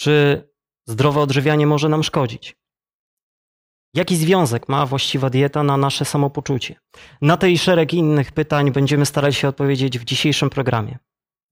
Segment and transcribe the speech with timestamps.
[0.00, 0.48] Czy
[0.86, 2.56] zdrowe odżywianie może nam szkodzić?
[3.94, 6.80] Jaki związek ma właściwa dieta na nasze samopoczucie?
[7.22, 10.98] Na te i szereg innych pytań będziemy starali się odpowiedzieć w dzisiejszym programie.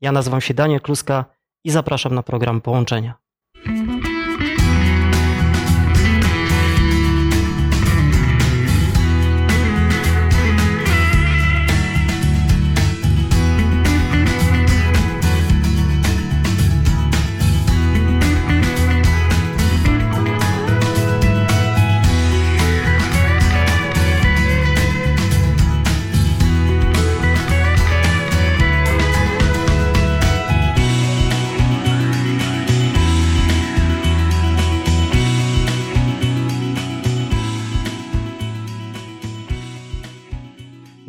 [0.00, 1.24] Ja nazywam się Daniel Kluska
[1.64, 3.14] i zapraszam na program Połączenia.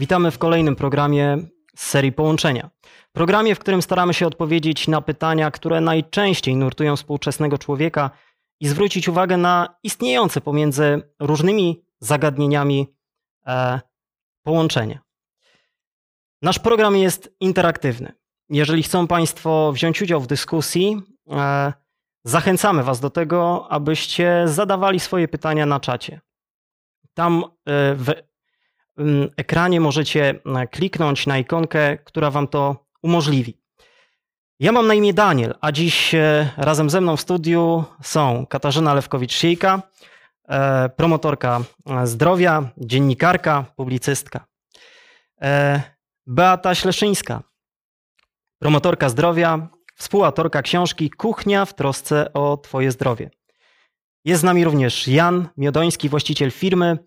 [0.09, 1.38] Witamy w kolejnym programie
[1.76, 2.70] z serii Połączenia.
[3.12, 8.10] Programie, w którym staramy się odpowiedzieć na pytania, które najczęściej nurtują współczesnego człowieka
[8.60, 12.87] i zwrócić uwagę na istniejące pomiędzy różnymi zagadnieniami
[13.48, 13.80] e,
[14.43, 14.99] połączenia.
[16.41, 18.13] Nasz program jest interaktywny.
[18.49, 21.74] Jeżeli chcą Państwo wziąć udział w dyskusji, e,
[22.24, 26.21] zachęcamy Was do tego, abyście zadawali swoje pytania na czacie.
[27.13, 27.48] Tam e,
[27.96, 28.29] w
[29.38, 33.58] ekranie możecie e, kliknąć na ikonkę, która Wam to umożliwi.
[34.60, 38.94] Ja mam na imię Daniel, a dziś e, razem ze mną w studiu są Katarzyna
[38.94, 39.82] Lewkowicz-Siejka,
[40.48, 41.62] e, promotorka
[42.04, 44.46] zdrowia, dziennikarka, publicystka.
[46.27, 47.44] Beata Śleszyńska,
[48.60, 53.30] promotorka zdrowia, współautorka książki Kuchnia w trosce o Twoje zdrowie.
[54.26, 56.98] Jest z nami również Jan Miodoński, właściciel firmy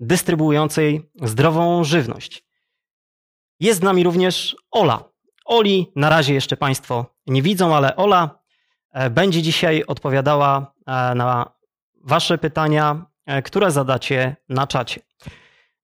[0.00, 2.44] dystrybuującej zdrową żywność.
[3.60, 5.04] Jest z nami również Ola.
[5.44, 8.40] Oli na razie jeszcze Państwo nie widzą, ale Ola
[8.92, 11.52] e, będzie dzisiaj odpowiadała e, na
[12.04, 15.00] Wasze pytania, e, które zadacie na czacie.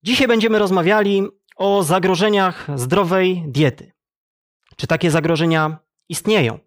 [0.03, 3.91] Dzisiaj będziemy rozmawiali o zagrożeniach zdrowej diety.
[4.77, 5.77] Czy takie zagrożenia
[6.09, 6.59] istnieją?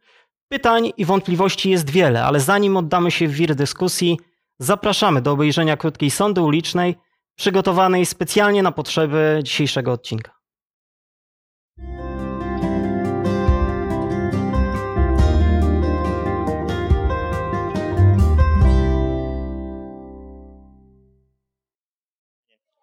[0.48, 4.18] Pytań i wątpliwości jest wiele, ale zanim oddamy się w wir dyskusji,
[4.58, 6.96] zapraszamy do obejrzenia krótkiej sądy ulicznej
[7.40, 10.32] przygotowanej specjalnie na potrzeby dzisiejszego odcinka.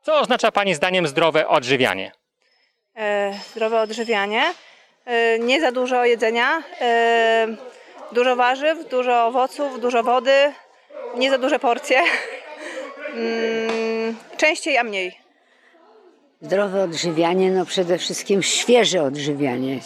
[0.04, 2.12] Co oznacza Pani zdaniem zdrowe odżywianie?
[2.96, 4.54] E, zdrowe odżywianie.
[5.06, 7.48] E, nie za dużo jedzenia, e,
[8.12, 10.54] dużo warzyw, dużo owoców, dużo wody,
[11.16, 12.02] nie za duże porcje.
[13.18, 15.18] Mm, częściej, a mniej.
[16.42, 19.80] Zdrowe odżywianie, no przede wszystkim świeże odżywianie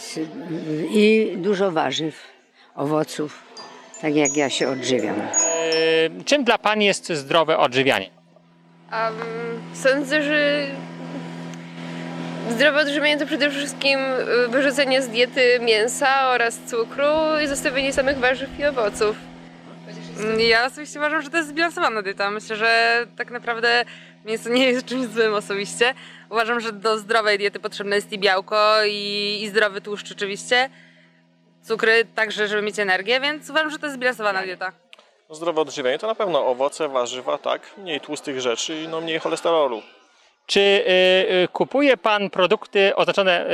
[0.90, 2.14] i dużo warzyw,
[2.74, 3.42] owoców,
[4.00, 5.20] tak jak ja się odżywiam.
[5.20, 8.10] E, czym dla Pani jest zdrowe odżywianie?
[8.92, 9.14] Um,
[9.74, 10.66] sądzę, że
[12.50, 18.18] zdrowe odżywianie to przede wszystkim e, wyrzucenie z diety mięsa oraz cukru i zostawienie samych
[18.18, 19.31] warzyw i owoców.
[20.38, 22.30] Ja osobiście uważam, że to jest zbilansowana dieta.
[22.30, 23.84] Myślę, że tak naprawdę
[24.24, 25.94] mięso nie jest czymś złym osobiście.
[26.30, 30.70] Uważam, że do zdrowej diety potrzebne jest i białko, i, i zdrowy tłuszcz oczywiście.
[31.62, 34.72] Cukry także, żeby mieć energię, więc uważam, że to jest zbilansowana dieta.
[35.28, 39.18] No, zdrowe odżywianie to na pewno owoce, warzywa, tak, mniej tłustych rzeczy i no mniej
[39.18, 39.82] cholesterolu.
[40.46, 43.50] Czy y, y, kupuje Pan produkty oznaczone y,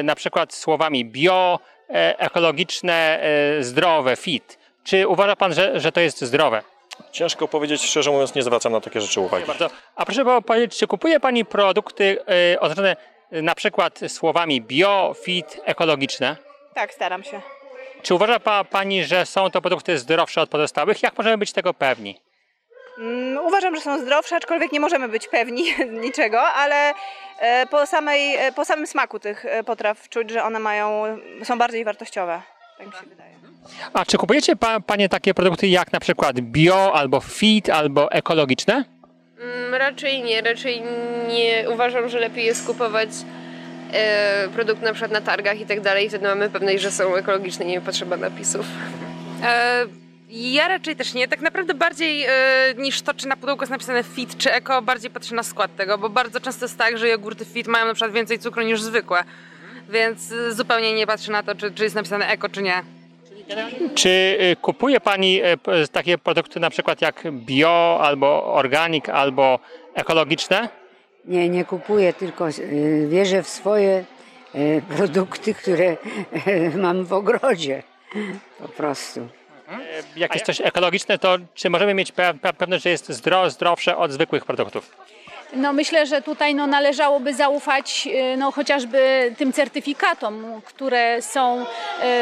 [0.00, 1.58] y na przykład słowami bio,
[1.90, 4.57] e, ekologiczne, e, zdrowe, fit?
[4.88, 6.62] Czy uważa Pan, że, że to jest zdrowe?
[7.12, 9.46] Ciężko powiedzieć, szczerze mówiąc, nie zwracam na takie rzeczy uwagi.
[9.46, 9.70] Bardzo.
[9.96, 12.18] A proszę powiedzieć, czy kupuje Pani produkty
[12.54, 12.96] y, oznaczone
[13.32, 16.36] y, na przykład słowami bio, fit, ekologiczne?
[16.74, 17.40] Tak, staram się.
[18.02, 21.02] Czy uważa pa, Pani, że są to produkty zdrowsze od pozostałych?
[21.02, 22.20] Jak możemy być tego pewni?
[22.98, 25.64] Mm, uważam, że są zdrowsze, aczkolwiek nie możemy być pewni
[26.04, 26.94] niczego, ale
[27.38, 31.58] e, po, samej, e, po samym smaku tych e, potraw czuć, że one mają, są
[31.58, 32.42] bardziej wartościowe.
[32.78, 33.28] Tak mi się wydaje.
[33.92, 38.84] A czy kupujecie pa, Panie takie produkty jak na przykład bio, albo fit, albo ekologiczne?
[39.40, 40.82] Mm, raczej nie, raczej
[41.28, 43.08] nie uważam, że lepiej jest kupować
[43.92, 47.64] e, produkt na przykład na targach i tak dalej, wtedy mamy pewność, że są ekologiczne
[47.64, 48.66] i nie potrzeba napisów.
[49.42, 49.86] E,
[50.30, 51.28] ja raczej też nie.
[51.28, 52.30] Tak naprawdę bardziej e,
[52.76, 55.98] niż to, czy na pudełku jest napisane fit czy eko, bardziej patrzę na skład tego,
[55.98, 59.24] bo bardzo często jest tak, że jogurty fit mają na przykład więcej cukru niż zwykłe.
[59.88, 62.82] Więc zupełnie nie patrzę na to, czy, czy jest napisane eko, czy nie.
[63.94, 69.58] Czy y, kupuje Pani y, takie produkty na przykład jak bio, albo organik, albo
[69.94, 70.68] ekologiczne?
[71.24, 74.04] Nie, nie kupuję, tylko y, wierzę w swoje
[74.96, 75.96] produkty, które
[76.76, 77.82] mam w ogrodzie.
[78.58, 79.28] Po prostu.
[80.16, 83.96] jak jest coś ekologiczne, to czy możemy mieć pe- pe- pewność, że jest zdro, zdrowsze
[83.96, 84.96] od zwykłych produktów?
[85.52, 91.66] No myślę, że tutaj no, należałoby zaufać y, no, chociażby tym certyfikatom, które są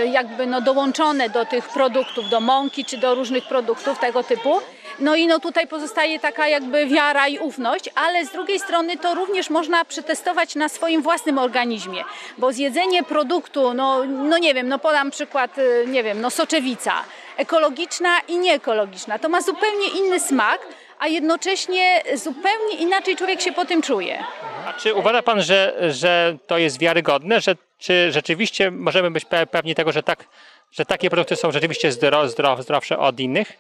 [0.02, 4.61] y, jakby no, dołączone do tych produktów, do mąki czy do różnych produktów tego typu.
[5.00, 9.14] No i no tutaj pozostaje taka jakby wiara i ufność, ale z drugiej strony to
[9.14, 12.05] również można przetestować na swoim własnym organizmie,
[12.38, 16.93] bo zjedzenie produktu, no, no nie wiem, no podam przykład, y, nie wiem, no soczewica,
[17.37, 20.61] ekologiczna i nieekologiczna, to ma zupełnie inny smak,
[20.98, 24.25] a jednocześnie zupełnie inaczej człowiek się po tym czuje.
[24.66, 29.46] A czy uważa pan, że, że to jest wiarygodne, że czy rzeczywiście możemy być pe-
[29.46, 30.25] pewni tego, że, tak,
[30.72, 33.52] że takie produkty są rzeczywiście zdro, zdro, zdrowsze od innych?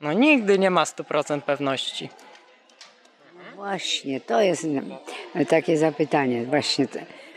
[0.00, 2.08] No nigdy nie ma 100% pewności.
[3.54, 6.44] Właśnie, to jest no, takie zapytanie.
[6.44, 6.86] Właśnie,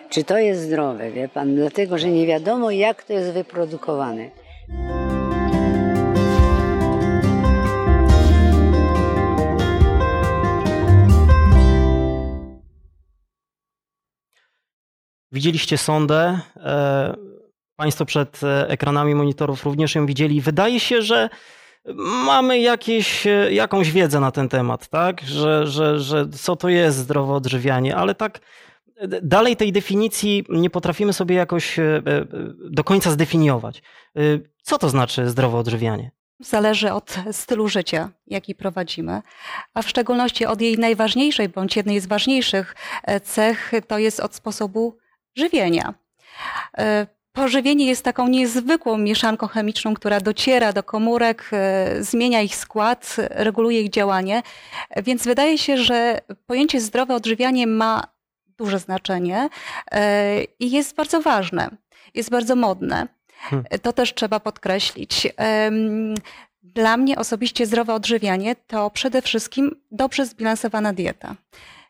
[0.09, 1.55] czy to jest zdrowe, wie pan?
[1.55, 4.29] Dlatego, że nie wiadomo, jak to jest wyprodukowane.
[15.33, 16.39] Widzieliście sondę.
[16.57, 17.15] e,
[17.75, 20.41] Państwo przed e, ekranami monitorów również ją widzieli.
[20.41, 21.29] Wydaje się, że
[22.25, 25.21] mamy jakieś, e, jakąś wiedzę na ten temat, tak?
[25.21, 28.39] Że, że, że co to jest zdrowe odżywianie, ale tak
[29.21, 31.77] dalej tej definicji nie potrafimy sobie jakoś
[32.69, 33.81] do końca zdefiniować.
[34.61, 36.11] Co to znaczy zdrowe odżywianie?
[36.39, 39.21] zależy od stylu życia, jaki prowadzimy,
[39.73, 42.75] a w szczególności od jej najważniejszej bądź jednej z ważniejszych
[43.23, 44.97] cech to jest od sposobu
[45.35, 45.93] żywienia.
[46.77, 53.15] E, Pożywienie jest taką niezwykłą mieszanką chemiczną, która dociera do komórek, e, zmienia ich skład,
[53.29, 54.43] reguluje ich działanie,
[55.03, 58.03] więc wydaje się, że pojęcie zdrowe odżywianie ma
[58.57, 59.49] duże znaczenie
[59.91, 61.69] e, i jest bardzo ważne,
[62.13, 63.07] jest bardzo modne.
[63.37, 63.65] Hmm.
[63.81, 65.27] To też trzeba podkreślić.
[66.63, 71.35] Dla mnie osobiście zdrowe odżywianie to przede wszystkim dobrze zbilansowana dieta.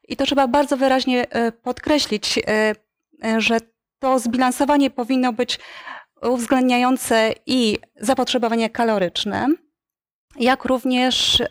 [0.07, 1.25] I to trzeba bardzo wyraźnie
[1.63, 2.39] podkreślić,
[3.37, 3.57] że
[3.99, 5.59] to zbilansowanie powinno być
[6.21, 9.47] uwzględniające i zapotrzebowanie kaloryczne,
[10.39, 11.43] jak również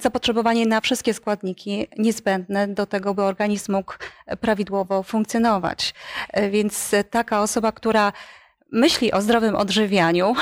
[0.00, 3.94] zapotrzebowanie na wszystkie składniki niezbędne do tego, by organizm mógł
[4.40, 5.94] prawidłowo funkcjonować.
[6.32, 8.12] E, Więc taka osoba, która
[8.72, 10.34] myśli o zdrowym odżywianiu,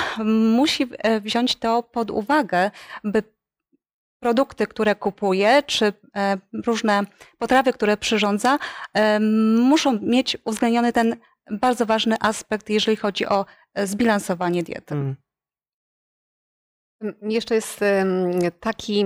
[0.56, 2.70] musi e, wziąć to pod uwagę,
[3.04, 3.22] by
[4.24, 7.02] produkty, które kupuje, czy e, różne
[7.38, 8.58] potrawy, które przyrządza,
[8.94, 9.20] e,
[9.70, 11.16] muszą mieć uwzględniony ten
[11.50, 14.94] bardzo ważny aspekt, jeżeli chodzi o e, zbilansowanie diety.
[14.94, 15.16] Mm.
[17.22, 17.80] Jeszcze jest
[18.60, 19.04] taki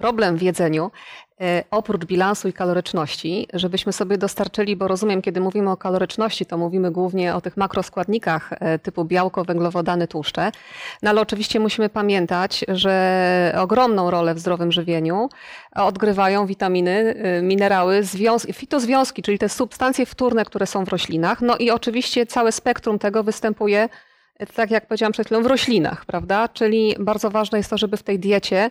[0.00, 0.90] problem w jedzeniu,
[1.70, 6.90] oprócz bilansu i kaloryczności, żebyśmy sobie dostarczyli, bo rozumiem, kiedy mówimy o kaloryczności, to mówimy
[6.90, 10.52] głównie o tych makroskładnikach e, typu białko, węglowodany, tłuszcze.
[11.02, 15.28] No ale oczywiście musimy pamiętać, że ogromną rolę w zdrowym żywieniu
[15.74, 21.40] odgrywają witaminy, e, minerały, związki, fitozwiązki, czyli te substancje wtórne, które są w roślinach.
[21.40, 23.88] No i oczywiście całe spektrum tego występuje
[24.46, 26.48] tak jak powiedziałam przed chwilą, w roślinach, prawda?
[26.48, 28.70] Czyli bardzo ważne jest to, żeby w tej diecie e,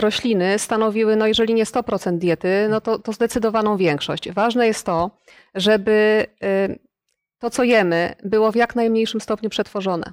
[0.00, 4.32] rośliny stanowiły, no jeżeli nie 100% diety, no to, to zdecydowaną większość.
[4.32, 5.10] Ważne jest to,
[5.54, 6.68] żeby e,
[7.38, 10.12] to, co jemy, było w jak najmniejszym stopniu przetworzone.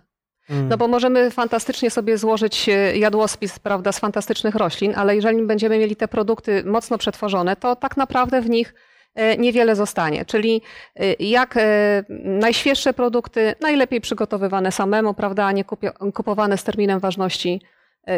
[0.50, 0.68] Mm.
[0.68, 5.80] No bo możemy fantastycznie sobie złożyć e, jadłospis, prawda, z fantastycznych roślin, ale jeżeli będziemy
[5.80, 8.74] mieli te produkty mocno przetworzone, to tak naprawdę w nich
[9.16, 10.25] e, niewiele zostanie.
[10.25, 10.62] Czyli
[10.96, 15.66] e, jak e, najświeższe produkty, najlepiej przygotowywane samemu, prawda, a nie
[16.13, 17.73] kupowane z terminem ważności e,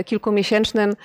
[0.05, 0.95] kilkumiesięcznym.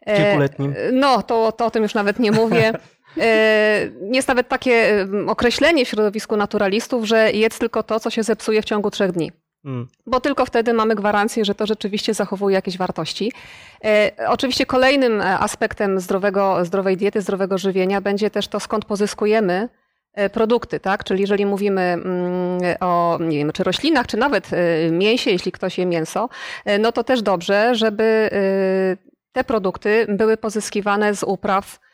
[0.00, 0.74] E, Kilkuletnim.
[0.92, 2.72] No, to, to o tym już nawet nie mówię.
[3.20, 8.22] E, Jest nawet takie e, określenie w środowisku naturalistów, że jedz tylko to, co się
[8.22, 9.32] zepsuje w ciągu trzech dni
[9.66, 9.88] Mm.
[10.06, 13.32] bo tylko wtedy mamy gwarancję, że to rzeczywiście zachowuje jakieś wartości.
[13.84, 19.54] E, oczywiście kolejnym e, aspektem zdrowego, zdrowej diety, zdrowego żywienia będzie też to, skąd pozyskujemy
[19.54, 19.68] e,
[20.32, 21.04] produkty, tak?
[21.04, 25.78] Czyli jeżeli mówimy mm, o, nie wiem, czy roślinach, czy nawet e, mięsie, jeśli ktoś
[25.78, 26.28] je mięso,
[26.64, 28.96] e, no to też dobrze, żeby e,
[29.32, 31.85] te produkty były pozyskiwane z upraw e,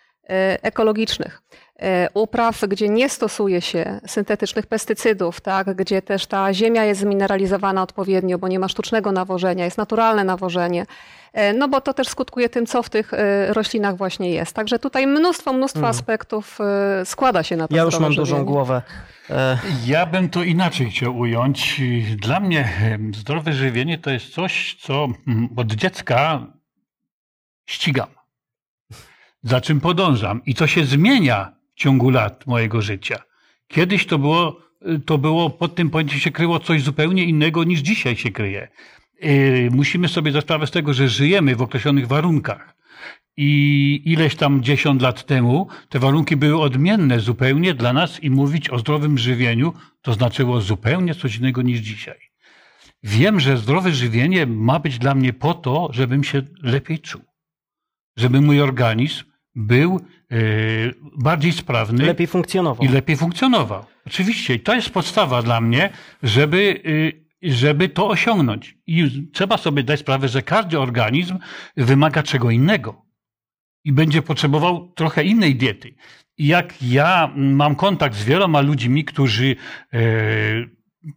[0.62, 1.42] ekologicznych.
[1.82, 7.82] E, Upraw, gdzie nie stosuje się syntetycznych pestycydów, tak, gdzie też ta ziemia jest zmineralizowana
[7.82, 10.86] odpowiednio, bo nie ma sztucznego nawożenia, jest naturalne nawożenie.
[11.32, 14.54] E, No bo to też skutkuje tym, co w tych e, roślinach właśnie jest.
[14.56, 15.90] Także tutaj mnóstwo, mnóstwo Mm.
[15.90, 18.82] aspektów e, składa się na to Ja już mam dużą głowę.
[19.30, 21.80] E, Ja bym to inaczej chciał ująć.
[22.16, 22.68] Dla mnie
[23.14, 26.46] zdrowe żywienie to jest coś, co mm, od dziecka
[27.66, 28.06] ścigam.
[29.42, 33.22] Za czym podążam i co się zmienia w ciągu lat mojego życia.
[33.68, 34.60] Kiedyś to było,
[35.06, 38.68] to było pod tym pojęciem się kryło coś zupełnie innego niż dzisiaj się kryje.
[39.24, 42.74] y, musimy sobie zdać sprawę z tego, że żyjemy w określonych warunkach.
[43.36, 48.70] I ileś tam dziesiąt lat temu te warunki były odmienne zupełnie dla nas i mówić
[48.70, 49.72] o zdrowym żywieniu
[50.02, 52.18] to znaczyło zupełnie coś innego niż dzisiaj.
[53.02, 57.22] Wiem, że zdrowe żywienie ma być dla mnie po to, żebym się lepiej czuł.
[58.16, 60.36] Żeby mój organizm był e,
[61.18, 62.04] bardziej sprawny.
[62.04, 62.86] Lepiej funkcjonował.
[62.86, 63.84] I lepiej funkcjonował.
[64.06, 64.54] Oczywiście.
[64.54, 65.90] I to jest podstawa dla mnie,
[66.22, 68.78] żeby, y, żeby to osiągnąć.
[68.86, 71.38] I trzeba sobie dać sprawę, że każdy organizm
[71.76, 73.02] wymaga czego innego.
[73.84, 75.94] I będzie potrzebował trochę innej diety.
[76.38, 79.56] I jak ja mam kontakt z wieloma ludźmi, którzy
[79.92, 80.00] e,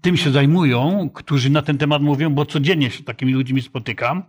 [0.02, 4.24] tym się zajmują, którzy na ten temat mówią, bo codziennie się z takimi ludźmi spotykam,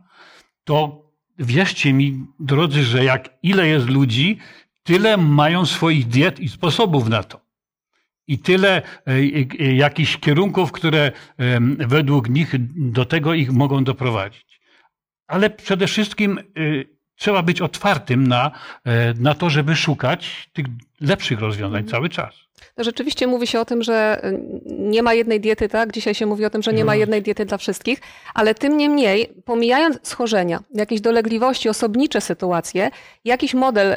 [0.64, 1.05] to
[1.38, 4.38] wierzcie mi, drodzy, że jak ile jest ludzi,
[4.82, 7.40] tyle mają swoich diet i sposobów na to.
[8.28, 9.12] I tyle e,
[9.60, 11.12] e, jakichś kierunków, które
[11.78, 14.60] według nich do tego ich mogą doprowadzić.
[15.26, 16.38] Ale przede wszystkim
[17.16, 18.50] trzeba być otwartym na,
[19.18, 20.66] na to, żeby szukać tych
[21.00, 22.45] lepszych rozwiązań cały czas.
[22.76, 25.92] To rzeczywiście mówi się o tym, że y, nie ma jednej diety, tak?
[25.92, 26.98] Dzisiaj się mówi o tym, że nie ma No.
[26.98, 27.98] jednej diety dla wszystkich,
[28.34, 32.90] ale tym niemniej, pomijając schorzenia, jakieś dolegliwości, osobnicze sytuacje,
[33.24, 33.96] jakiś model y,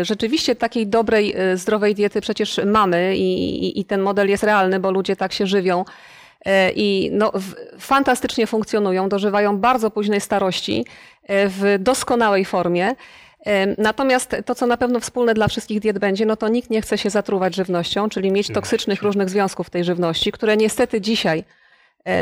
[0.00, 4.80] y, rzeczywiście takiej dobrej, zdrowej diety przecież mamy i, i, i ten model jest realny,
[4.80, 5.84] bo ludzie tak się żywią
[6.76, 7.32] i no,
[7.78, 10.84] fantastycznie funkcjonują, dożywają bardzo późnej starości
[11.28, 12.94] w doskonałej formie.
[13.78, 16.98] Natomiast to, co na pewno wspólne dla wszystkich diet będzie, no to nikt nie chce
[16.98, 21.44] się zatruwać żywnością, czyli mieć toksycznych różnych związków tej żywności, które niestety dzisiaj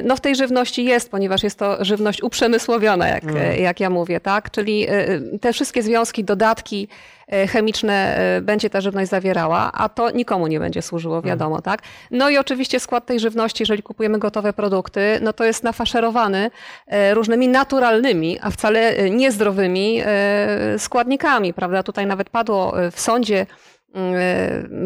[0.04, 3.36] no w tej żywności jest, ponieważ jest to żywność uprzemysłowiona, jak, Mm.
[3.36, 4.50] e, jak ja mówię, tak?
[4.50, 5.06] Czyli e,
[5.40, 6.88] te wszystkie związki, dodatki
[7.32, 11.82] e, chemiczne e, będzie ta żywność zawierała, a to nikomu nie będzie służyło, wiadomo, tak?
[12.10, 16.50] No i oczywiście skład tej żywności, jeżeli kupujemy gotowe produkty, no to jest nafaszerowany
[16.86, 21.82] e, różnymi naturalnymi, a wcale e, niezdrowymi e, składnikami, prawda?
[21.82, 23.46] Tutaj nawet padło e, w sądzie
[23.94, 24.18] mm, e,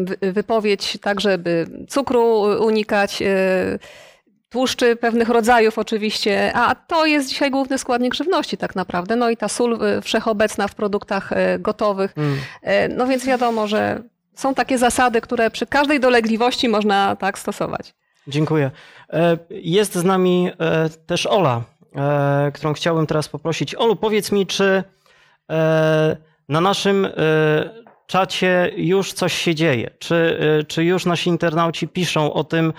[0.05, 3.25] wy- wypowiedź tak, żeby cukru unikać, e,
[4.49, 9.15] tłuszczy pewnych rodzajów oczywiście, a to jest dzisiaj główny składnik żywności tak naprawdę.
[9.15, 12.13] No i ta sól e, wszechobecna w produktach e, gotowych.
[12.17, 12.37] Mm.
[12.61, 14.01] E, No więc wiadomo, że
[14.33, 17.93] są takie zasady, które przy każdej dolegliwości można tak stosować.
[18.27, 18.71] Dziękuję.
[19.09, 21.61] E, Jest z nami e, też Ola,
[21.95, 23.75] e, którą chciałbym teraz poprosić.
[23.75, 24.83] Olu, powiedz mi, czy
[26.49, 27.07] na naszym
[28.07, 29.89] czacie już coś się dzieje?
[29.99, 32.73] Czy, czy już nasi internauci piszą o tym,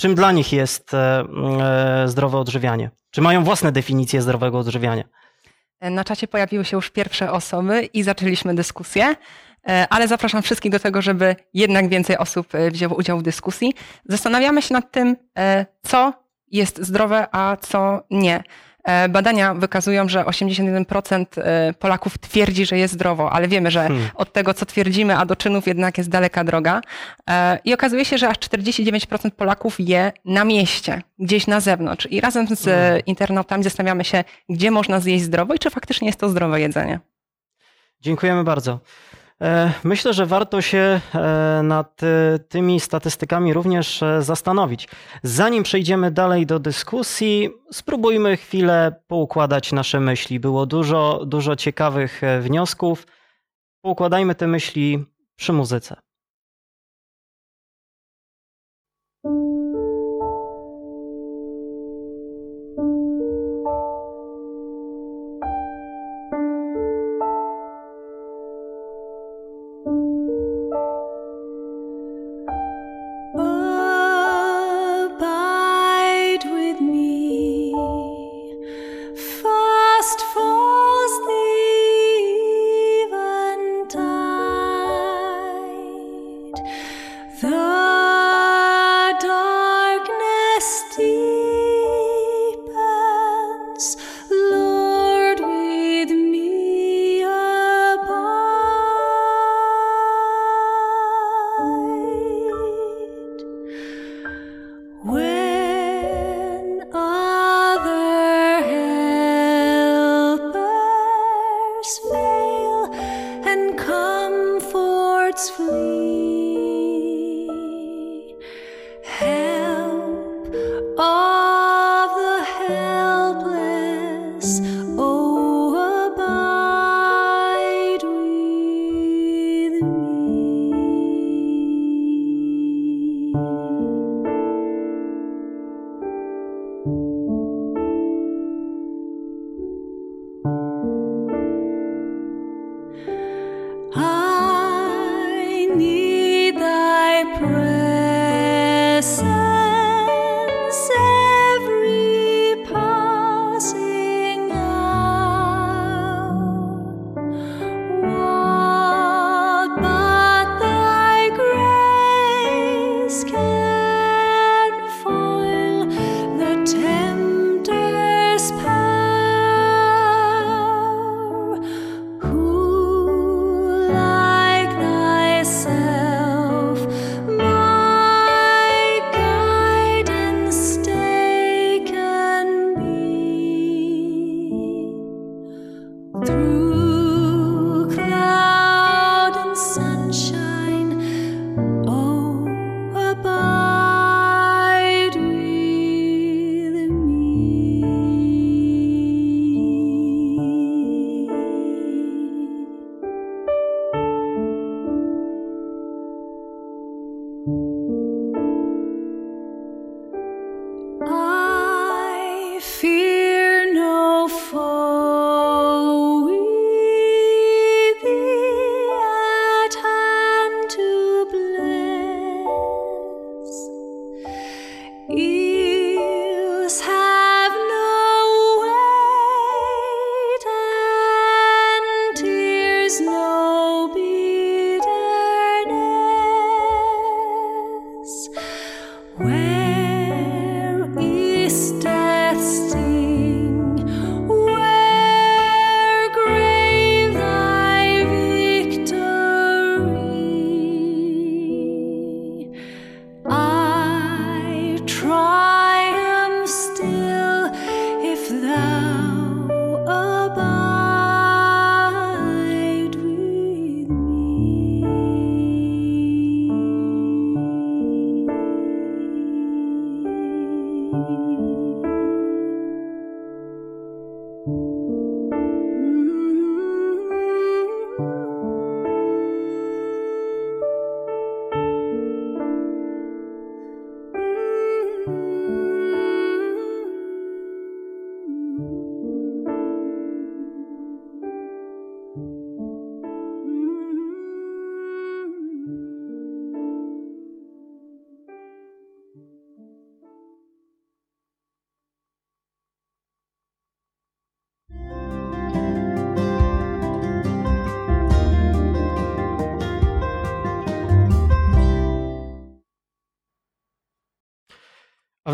[0.00, 1.24] czym dla nich jest e,
[1.60, 2.90] e, zdrowe odżywianie?
[3.10, 5.04] Czy mają własne definicje zdrowego odżywiania?
[5.80, 9.14] Na czacie pojawiły się już pierwsze osoby i zaczęliśmy dyskusję,
[9.68, 13.74] e, ale zapraszam wszystkich do tego, żeby jednak więcej osób wzięło udział w dyskusji.
[14.04, 15.16] Zastanawiamy się nad tym,
[15.82, 16.12] co
[16.46, 18.42] jest zdrowe, a co nie.
[18.84, 24.08] E, Badania wykazują, że 81% e, Polaków twierdzi, że jest zdrowo, ale wiemy, że Hmm.
[24.14, 26.80] od tego, co twierdzimy, a do czynów jednak jest daleka droga.
[27.30, 32.06] E, I okazuje się, że aż 49% Polaków je na mieście, gdzieś na zewnątrz.
[32.10, 36.20] I razem z e, internautami zastanawiamy się, gdzie można zjeść zdrowo i czy faktycznie jest
[36.20, 37.00] to zdrowe jedzenie.
[38.00, 38.80] Dziękujemy bardzo.
[39.42, 44.88] E, Myślę, że warto się e, nad e, tymi statystykami również zastanowić.
[45.22, 50.40] Zanim przejdziemy dalej do dyskusji, spróbujmy chwilę poukładać nasze myśli.
[50.40, 53.06] Było dużo, dużo ciekawych wniosków.
[53.82, 55.04] Poukładajmy te myśli
[55.36, 55.96] przy muzyce.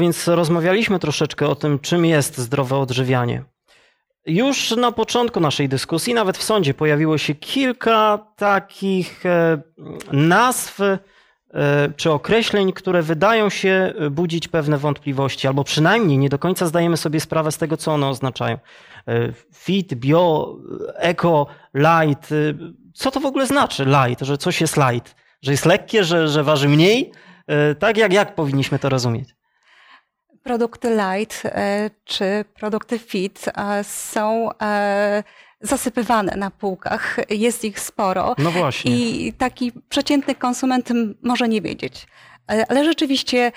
[0.06, 3.44] Więc rozmawialiśmy troszeczkę o tym, czym jest zdrowe odżywianie.
[4.26, 9.58] Już na początku naszej dyskusji, nawet w sądzie, pojawiło się kilka takich e,
[10.12, 10.98] nazw e,
[11.96, 17.20] czy określeń, które wydają się budzić pewne wątpliwości, albo przynajmniej nie do końca zdajemy sobie
[17.20, 18.58] sprawę z tego, co one oznaczają.
[19.08, 20.56] E, Fit, bio,
[20.94, 22.30] eco, light.
[22.94, 24.24] Co to w ogóle znaczy light?
[24.24, 25.14] Że coś jest light?
[25.42, 27.12] Że jest lekkie, że, że waży mniej?
[27.78, 29.36] Tak jak, jak powinniśmy to rozumieć?
[30.46, 35.22] Produkty light e, czy produkty fit e, są e,
[35.60, 37.16] zasypywane na półkach.
[37.30, 38.34] Jest ich sporo.
[38.38, 38.96] No właśnie.
[38.96, 40.88] I taki przeciętny konsument
[41.22, 42.06] może nie wiedzieć.
[42.68, 43.52] Ale rzeczywiście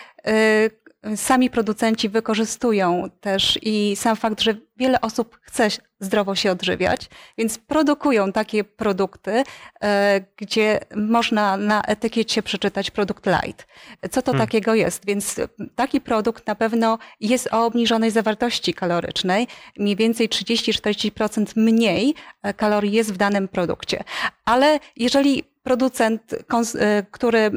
[1.16, 5.68] sami producenci wykorzystują też i sam fakt, że wiele osób chce
[6.00, 9.44] zdrowo się odżywiać, więc produkują takie produkty,
[9.84, 13.68] e, gdzie można na etykiecie przeczytać produkt light.
[14.12, 14.48] Co to Hmm.
[14.48, 15.06] takiego jest?
[15.06, 15.36] Więc
[15.76, 19.48] taki produkt na pewno jest o obniżonej zawartości kalorycznej.
[19.80, 24.04] Mniej więcej 30-40% mniej e, kalorii jest w danym produkcie.
[24.46, 26.36] Ale jeżeli producent,
[26.80, 27.52] e, który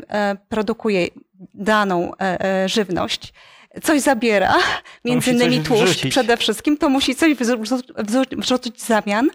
[0.49, 1.07] produkuje
[1.55, 3.33] daną e, e, żywność,
[3.83, 4.55] coś zabiera,
[5.05, 6.11] między innymi tłuszcz wrzucić.
[6.11, 7.59] przede wszystkim, to musi coś wrzu-
[7.97, 9.31] wrzu- wrzucić w zamian,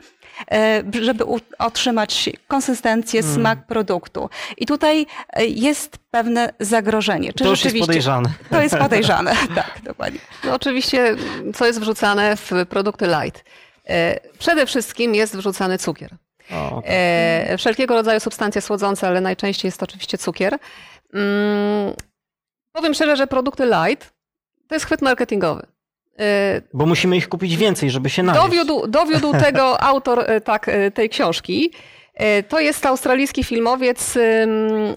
[0.52, 3.36] e, żeby u- otrzymać konsystencję, Mm.
[3.36, 4.30] smak produktu.
[4.58, 5.06] I tutaj
[5.48, 7.34] jest pewne zagrożenie.
[7.34, 8.30] Czy To już jest podejrzane.
[8.50, 10.20] To jest podejrzane, tak, dokładnie.
[10.44, 11.16] No oczywiście,
[11.56, 13.44] co jest wrzucane w produkty light?
[13.90, 16.16] E, Przede wszystkim jest wrzucany cukier.
[16.52, 20.58] O, E, wszelkiego rodzaju substancje słodzące, ale najczęściej jest to oczywiście cukier.
[21.14, 21.94] Mm,
[22.72, 24.14] powiem szczerze, że produkty light
[24.68, 25.68] to jest chwyt marketingowy.
[26.20, 28.46] E, Bo musimy ich kupić więcej, żeby się najeść.
[28.46, 31.72] Dowiódł, dowiódł tego autor e, tak, e, tej książki.
[32.50, 34.18] To jest australijski filmowiec,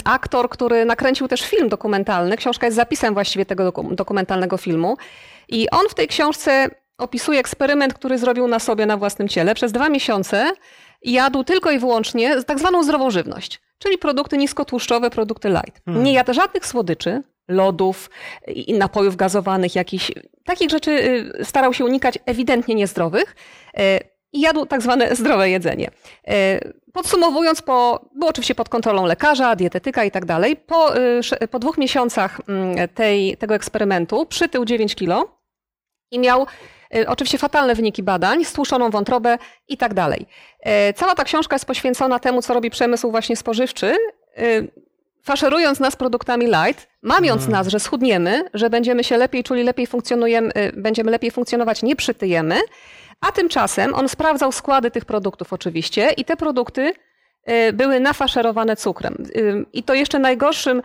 [0.04, 2.36] aktor, który nakręcił też film dokumentalny.
[2.36, 4.96] Książka jest zapisem właściwie tego doku- dokumentalnego filmu.
[5.48, 9.54] I on w tej książce opisuje eksperyment, który zrobił na sobie, na własnym ciele.
[9.54, 10.52] Przez dwa miesiące
[11.02, 15.84] jadł tylko i wyłącznie tak zwaną zdrową żywność, czyli produkty niskotłuszczowe, produkty light.
[15.84, 16.04] Hmm.
[16.04, 18.10] Nie jadł żadnych słodyczy, lodów
[18.46, 20.12] i napojów gazowanych, jakichś
[20.44, 20.90] takich rzeczy
[21.40, 23.36] y, starał się unikać ewidentnie niezdrowych
[23.78, 23.80] y,
[24.32, 25.90] i jadł tak zwane zdrowe jedzenie.
[26.30, 30.92] Y, Podsumowując, po, było oczywiście pod kontrolą lekarza, dietetyka i tak dalej, po,
[31.50, 35.38] po dwóch miesiącach mm, tej, tego eksperymentu przytył 9 kilo
[36.10, 36.46] i miał
[37.06, 40.26] oczywiście fatalne wyniki badań, stłuszoną wątrobę i tak dalej.
[40.60, 43.96] E, Cała ta książka jest poświęcona temu, co robi przemysł właśnie spożywczy,
[44.38, 44.68] y,
[45.22, 50.52] faszerując nas produktami light, mamiąc nas, że schudniemy, że będziemy się lepiej czuli, lepiej funkcjonujemy,
[50.76, 52.60] będziemy lepiej funkcjonować, nie przytyjemy,
[53.20, 56.92] a tymczasem on sprawdzał składy tych produktów oczywiście i te produkty
[57.72, 59.26] były nafaszerowane cukrem.
[59.72, 60.82] I to jeszcze najgorszym, mm,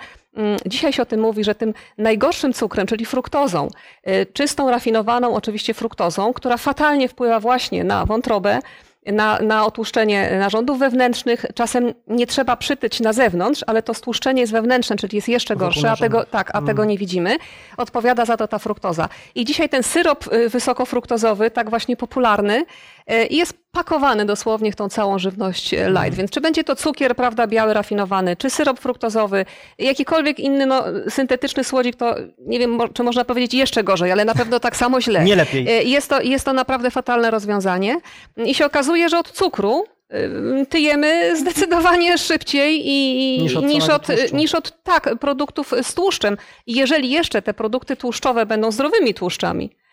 [0.65, 3.67] dzisiaj się o tym mówi, że tym najgorszym cukrem, czyli fruktozą,
[4.07, 8.59] y, czystą, rafinowaną oczywiście fruktozą, która fatalnie wpływa właśnie na wątrobę,
[9.05, 11.45] na, na otłuszczenie narządów wewnętrznych.
[11.55, 15.91] Czasem nie trzeba przytyć na zewnątrz, ale to stłuszczenie jest wewnętrzne, czyli jest jeszcze gorsze,
[15.91, 16.67] a tego, tak, a Mm.
[16.67, 17.37] tego nie widzimy.
[17.77, 19.09] Odpowiada za to ta fruktoza.
[19.35, 22.65] I dzisiaj ten syrop y, wysokofruktozowy, tak właśnie popularny,
[23.11, 26.13] y, jest pakowany dosłownie w tą całą żywność y, light.
[26.17, 29.45] Więc czy będzie to cukier, prawda, biały, rafinowany, czy syrop fruktozowy,
[29.79, 34.33] jakikolwiek inny no, syntetyczny słodzik, to nie wiem, czy można powiedzieć jeszcze gorzej, ale na
[34.35, 35.23] pewno tak samo źle.
[35.25, 35.79] Nie lepiej.
[35.79, 37.97] Y, Jest to, jest to naprawdę fatalne rozwiązanie.
[38.37, 44.05] I się okazuje, że od cukru y, tyjemy zdecydowanie szybciej i, Niż od niż, od,
[44.05, 44.35] tłuszczu.
[44.35, 46.37] niż od tak, produktów z tłuszczem.
[46.67, 49.84] I jeżeli jeszcze te produkty tłuszczowe będą zdrowymi tłuszczami, e,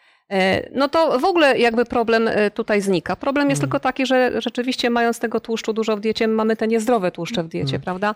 [0.75, 3.17] no to w ogóle jakby problem e, tutaj znika.
[3.17, 7.11] Problem jest tylko taki, że rzeczywiście mając tego tłuszczu dużo w diecie, mamy te niezdrowe
[7.11, 8.15] tłuszcze w diecie, prawda?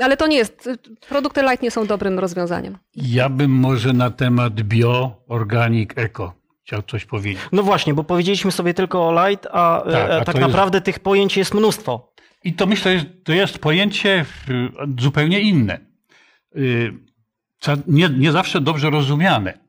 [0.00, 0.68] Ale to nie jest,
[1.08, 2.78] produkty light nie są dobrym rozwiązaniem.
[2.94, 7.42] Ja bym może na temat bio, organic, eko chciał coś powiedzieć.
[7.52, 10.48] No właśnie, bo powiedzieliśmy sobie tylko o light, a Tak, tak, a tak to jest-
[10.50, 12.12] naprawdę tych pojęć jest mnóstwo.
[12.44, 15.78] I to myślę, że to jest pojęcie y, zupełnie inne.
[16.56, 16.92] Y,
[17.86, 19.63] Nie, nie zawsze dobrze rozumiane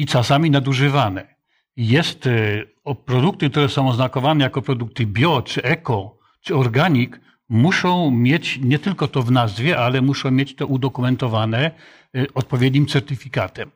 [0.00, 1.34] i czasami nadużywane.
[1.76, 2.66] Jest y,
[3.04, 9.08] produkty, które są oznakowane jako produkty bio, czy eko, czy organik, muszą mieć nie tylko
[9.08, 11.70] to w nazwie, ale muszą mieć to udokumentowane
[12.16, 13.70] y, odpowiednim certyfikatem.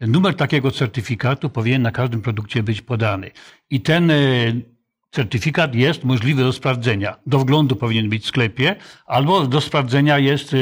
[0.00, 3.30] Numer takiego certyfikatu powinien na każdym produkcie być podany.
[3.70, 4.62] I ten y,
[5.10, 7.16] certyfikat jest możliwy do sprawdzenia.
[7.26, 10.56] Do wglądu powinien być w sklepie, albo do sprawdzenia jest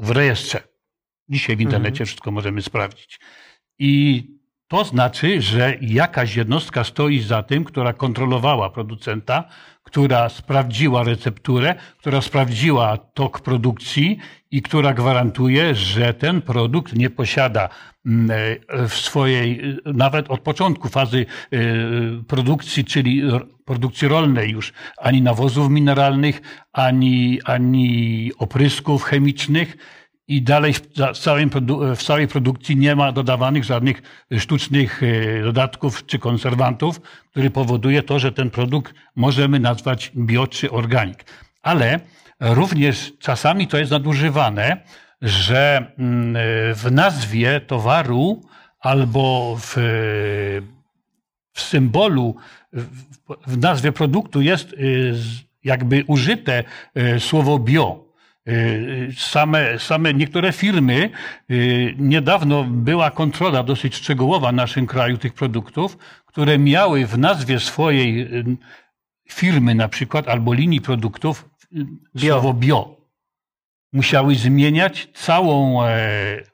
[0.00, 0.60] w rejestrze.
[1.28, 3.20] Dzisiaj w internecie wszystko możemy sprawdzić.
[3.78, 4.37] I
[4.68, 9.44] to znaczy, że jakaś jednostka stoi za tym, która kontrolowała producenta,
[9.82, 14.18] która sprawdziła recepturę, która sprawdziła tok produkcji
[14.50, 17.68] i która gwarantuje, że ten produkt nie posiada
[18.06, 18.30] mm,
[18.68, 21.58] e, w swojej, e, nawet od początku fazy e,
[22.28, 23.22] produkcji, czyli
[23.64, 26.40] produkcji rolnej już, ani nawozów mineralnych,
[26.72, 29.76] ani, ani oprysków chemicznych,
[30.28, 31.12] i dalej w, za-
[31.96, 34.02] w, całej produkcji nie ma dodawanych żadnych
[34.38, 40.70] sztucznych e, dodatków czy konserwantów, który powoduje to, że ten produkt możemy nazwać bio czy
[40.70, 41.24] organik.
[41.62, 42.00] Ale
[42.40, 44.76] również czasami to jest nadużywane,
[45.22, 46.40] że mm, e,
[46.74, 48.42] w nazwie towaru
[48.80, 49.74] albo w,
[51.52, 52.36] w symbolu,
[53.46, 54.74] w, nazwie produktu jest
[55.64, 56.64] jakby użyte
[57.18, 58.07] słowo bio.
[58.48, 61.10] Y, Same, same niektóre firmy,
[61.50, 67.60] y, niedawno była kontrola dosyć szczegółowa w naszym kraju tych produktów, które miały w nazwie
[67.60, 68.56] swojej y,
[69.28, 71.48] firmy na przykład albo linii produktów
[72.16, 72.98] y, słowo bio.
[73.92, 75.98] Musiały zmieniać całą e,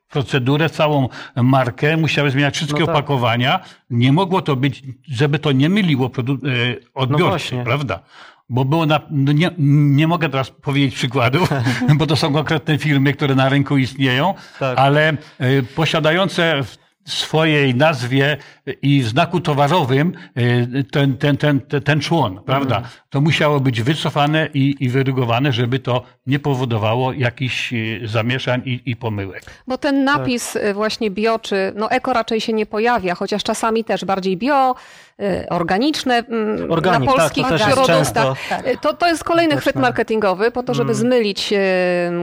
[0.09, 2.94] procedurę, całą markę, musiały zmieniać wszystkie No tak.
[2.96, 3.61] opakowania.
[3.90, 7.64] Nie mogło to być, żeby to nie myliło produ- e, odbiorcy, właśnie.
[7.64, 8.00] prawda?
[8.48, 11.48] Bo było na, no nie, nie mogę teraz powiedzieć przykładów,
[11.98, 14.78] bo to są konkretne firmy, które na rynku istnieją, Tak.
[14.78, 18.37] ale e, posiadające w swojej nazwie
[18.83, 22.76] i w znaku towarowym e, ten, ten, ten, ten, ten człon, prawda?
[22.76, 22.94] Mhm.
[23.11, 28.80] To musiało być wycofane i, i wyrygowane, żeby to nie powodowało jakichś e, zamieszań i,
[28.87, 29.44] i pomyłek.
[29.66, 33.85] Bo ten napis y, właśnie bio czy no eko raczej się nie pojawia, chociaż czasami
[33.85, 35.13] też bardziej bio, y,
[35.50, 37.96] organiczne mm, Organic, na tak, polskich to jest produktach.
[37.96, 38.35] często.
[38.70, 40.94] Y, To, to jest kolejny chwyt marketingowy po to, żeby Mm.
[40.94, 41.57] zmylić y,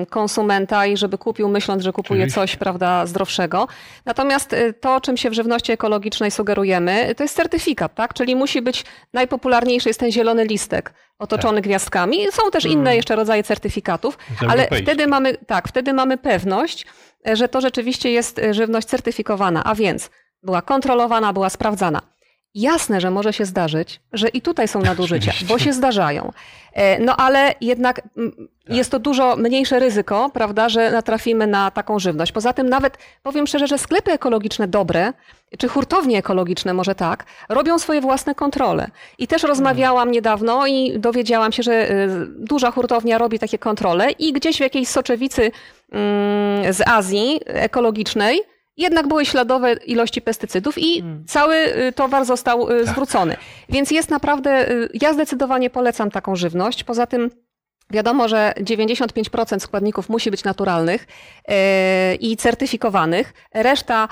[0.09, 2.41] konsumenta i żeby kupił myśląc, że kupuje Oczywiście.
[2.41, 3.67] coś prawda, zdrowszego.
[4.05, 8.13] Natomiast y, to, czym się w żywności ekologicznej sugerujemy, to jest certyfikat, tak?
[8.13, 12.25] Czyli musi być najpopularniejszy jest ten zielony listek otoczony gwiazdkami.
[12.31, 14.17] Są też inne jeszcze rodzaje certyfikatów,
[14.49, 16.85] ale wtedy mamy, tak, wtedy mamy pewność,
[17.33, 20.09] że to rzeczywiście jest żywność certyfikowana, a więc
[20.43, 22.01] była kontrolowana, była sprawdzana.
[22.55, 26.31] Jasne, że może się zdarzyć, że i tutaj są nadużycia, bo się zdarzają.
[26.73, 28.31] E, No ale jednak mm,
[28.69, 32.31] jest to dużo mniejsze ryzyko, prawda, że natrafimy na taką żywność.
[32.31, 35.13] Poza tym nawet powiem szczerze, że sklepy ekologiczne dobre,
[35.57, 38.87] czy hurtownie ekologiczne może tak, robią swoje własne kontrole.
[39.17, 44.33] I też rozmawiałam niedawno i dowiedziałam się, że y, duża hurtownia robi takie kontrole i
[44.33, 45.51] gdzieś w jakiejś soczewicy
[45.91, 48.41] mm, z Azji ekologicznej
[48.77, 53.35] jednak były śladowe ilości pestycydów i cały y, towar został y, zwrócony.
[53.69, 56.83] Więc jest naprawdę, y, ja zdecydowanie polecam taką żywność.
[56.83, 57.29] Poza tym
[57.89, 61.07] Wiadomo, że 95% składników musi być naturalnych
[62.19, 63.33] i certyfikowanych.
[63.53, 64.07] Reszta,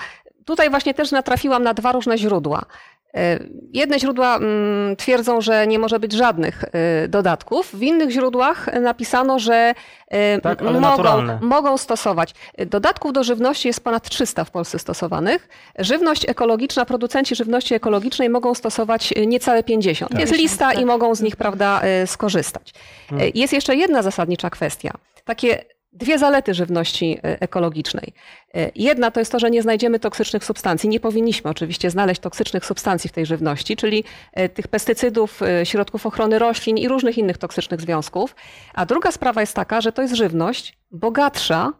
[0.45, 2.65] tutaj właśnie też natrafiłam na dwa różne źródła.
[3.13, 3.39] E,
[3.73, 7.69] Jedne źródła mm, twierdzą, że nie może być żadnych e, dodatków.
[7.73, 9.73] W innych źródłach napisano, że
[10.07, 11.39] e, Tak, mogą, naturalne.
[11.41, 12.33] mogą stosować.
[12.57, 15.49] Dodatków do żywności jest ponad 300 w Polsce stosowanych.
[15.79, 20.11] Żywność ekologiczna, producenci żywności ekologicznej mogą stosować niecałe 50.
[20.11, 20.21] Tak.
[20.21, 22.73] Jest lista i mogą z nich prawda, skorzystać.
[23.09, 23.31] Hmm.
[23.35, 24.91] Jest jeszcze jedna zasadnicza kwestia.
[25.25, 28.13] Takie dwie zalety żywności e, ekologicznej.
[28.55, 30.89] E, Jedna to jest to, że nie znajdziemy toksycznych substancji.
[30.89, 36.39] Nie powinniśmy oczywiście znaleźć toksycznych substancji w tej żywności, czyli e, tych pestycydów, środków ochrony
[36.39, 38.35] roślin i różnych innych toksycznych związków.
[38.73, 41.73] A druga sprawa jest taka, że to jest żywność bogatsza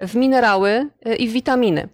[0.00, 0.86] w minerały
[1.18, 1.88] i w witaminy.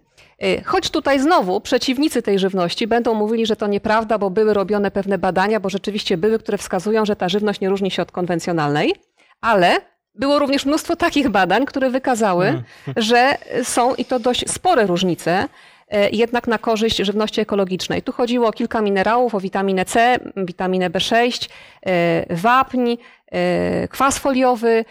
[0.65, 5.17] Choć tutaj znowu przeciwnicy tej żywności będą mówili, że to nieprawda, bo były robione pewne
[5.17, 8.95] badania, bo rzeczywiście były, które wskazują, że ta żywność nie różni się od konwencjonalnej,
[9.41, 9.81] ale
[10.15, 12.63] było również mnóstwo takich badań, które wykazały,
[12.97, 15.47] że są i to dość spore różnice
[15.89, 18.01] e, jednak na korzyść żywności ekologicznej.
[18.01, 21.49] Tu chodziło o kilka minerałów, o witaminę C, witaminę B6,
[21.85, 22.95] e, wapń,
[23.31, 24.85] e, kwas foliowy,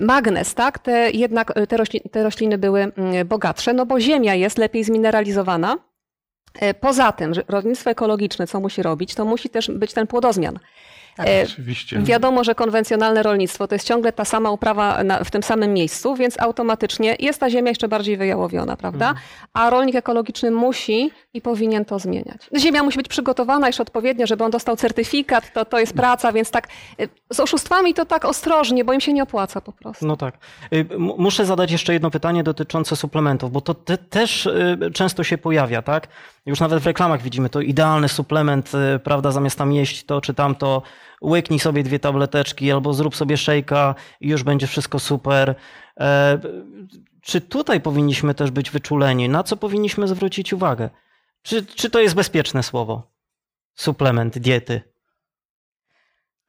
[0.00, 0.78] magnez, tak?
[0.78, 1.76] Te, jednak te,
[2.10, 5.78] te rośliny były mm, bogatsze, no bo ziemia jest lepiej zmineralizowana.
[6.80, 10.58] Poza tym, że rolnictwo ekologiczne, co musi robić, to musi też być ten płodozmian.
[11.18, 11.98] E, Oczywiście.
[11.98, 16.14] Wiadomo, że konwencjonalne rolnictwo to jest ciągle ta sama uprawa na, w tym samym miejscu,
[16.16, 19.14] więc automatycznie jest ta ziemia jeszcze bardziej wyjałowiona, prawda?
[19.52, 22.48] A rolnik ekologiczny musi i powinien to zmieniać.
[22.58, 26.50] Ziemia musi być przygotowana jeszcze odpowiednio, żeby on dostał certyfikat, to, to jest praca, więc
[26.50, 26.68] tak
[27.00, 30.06] y, z oszustwami to tak ostrożnie, bo im się nie opłaca po prostu.
[30.06, 30.34] No tak.
[30.70, 34.48] M- Muszę zadać jeszcze jedno pytanie dotyczące suplementów, bo to te, też
[34.94, 36.08] często się pojawia, tak?
[36.46, 40.34] Już nawet w reklamach widzimy to idealny suplement, y, prawda, zamiast tam jeść to czy
[40.34, 40.82] tamto,
[41.22, 45.54] łyknij sobie dwie tableteczki albo zrób sobie szejka i już będzie wszystko super.
[46.00, 46.38] E,
[47.22, 49.28] Czy tutaj powinniśmy też być wyczuleni?
[49.28, 50.90] Na co powinniśmy zwrócić uwagę?
[51.42, 53.12] Czy, czy to jest bezpieczne słowo?
[53.74, 54.89] Suplement diety.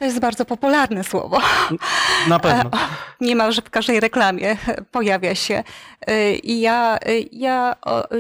[0.01, 1.39] To jest bardzo popularne słowo.
[2.27, 2.69] Na pewno.
[2.73, 2.77] E,
[3.21, 4.57] Niemalże w każdej reklamie
[4.91, 5.63] pojawia się.
[6.07, 7.75] E, I ja, e, ja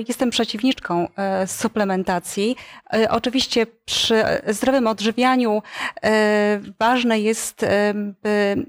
[0.07, 1.07] jestem przeciwniczką
[1.47, 2.55] suplementacji.
[3.09, 5.61] Oczywiście przy zdrowym odżywianiu
[6.79, 7.65] ważne jest,
[8.23, 8.65] by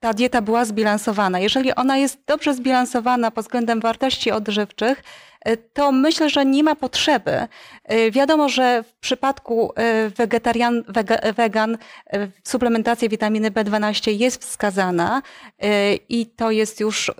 [0.00, 1.38] ta dieta była zbilansowana.
[1.38, 5.02] Jeżeli ona jest dobrze zbilansowana pod względem wartości odżywczych,
[5.72, 7.32] to myślę, że nie ma potrzeby.
[7.84, 11.78] E, Wiadomo, że w przypadku e, wegetarian, wege, wegan
[12.12, 15.22] e, suplementacja witaminy B12 jest wskazana
[15.58, 17.12] e, i to jest już e,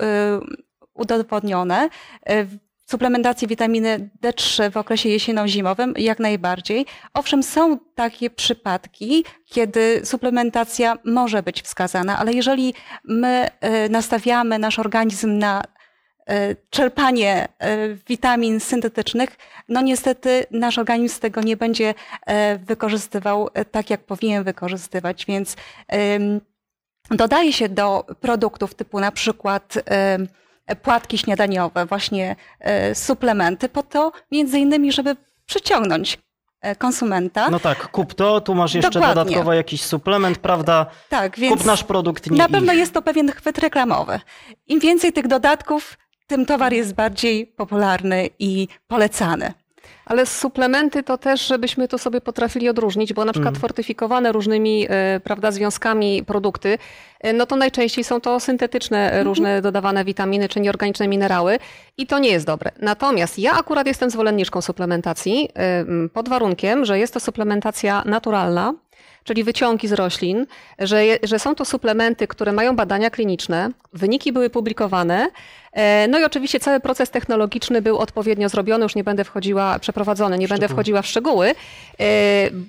[0.95, 1.89] udowodnione.
[2.29, 2.47] E,
[2.91, 6.87] Suplementacji witaminy D3 w okresie jesienno-zimowym jak najbardziej.
[7.15, 14.79] Owszem, są takie przypadki, kiedy suplementacja może być wskazana, ale jeżeli my e, nastawiamy nasz
[14.79, 15.76] organizm na e,
[16.71, 19.37] czerpanie e, witamin syntetycznych,
[19.69, 21.95] no niestety nasz organizm tego nie będzie
[22.27, 25.57] e, wykorzystywał e, tak, jak powinien wykorzystywać, więc
[27.11, 29.75] dodaje się do produktów typu na przykład
[30.83, 36.19] płatki śniadaniowe, właśnie e, suplementy, po to między innymi, żeby przyciągnąć
[36.61, 37.51] e, konsumenta.
[37.51, 39.15] No tak, kup to, tu masz jeszcze Dokładnie.
[39.25, 40.87] dodatkowo jakiś suplement, prawda?
[41.09, 42.79] Tak, więc Kup nasz produkt, nie na pewno ich.
[42.79, 44.21] jest to pewien chwyt reklamowy.
[44.67, 49.53] Im więcej tych dodatków, tym towar jest bardziej popularny i polecany.
[50.07, 53.61] Ale suplementy to też, żebyśmy to sobie potrafili odróżnić, bo na przykład Mhm.
[53.61, 56.79] fortyfikowane różnymi e, prawda, związkami produkty,
[57.21, 61.59] e, no to najczęściej są to syntetyczne e, różne dodawane witaminy czy nieorganiczne minerały
[61.97, 62.71] i to nie jest dobre.
[62.81, 65.49] Natomiast ja akurat jestem zwolenniczką suplementacji
[66.13, 68.75] pod warunkiem, że jest to suplementacja naturalna,
[69.25, 70.47] czyli wyciągi z roślin,
[70.79, 75.29] że, że są to suplementy, które mają badania kliniczne, wyniki były publikowane,
[76.09, 80.49] no i oczywiście cały proces technologiczny był odpowiednio zrobiony, już nie będę wchodziła, przeprowadzony, nie
[80.49, 81.49] będę wchodziła w szczegóły,
[82.01, 82.05] e,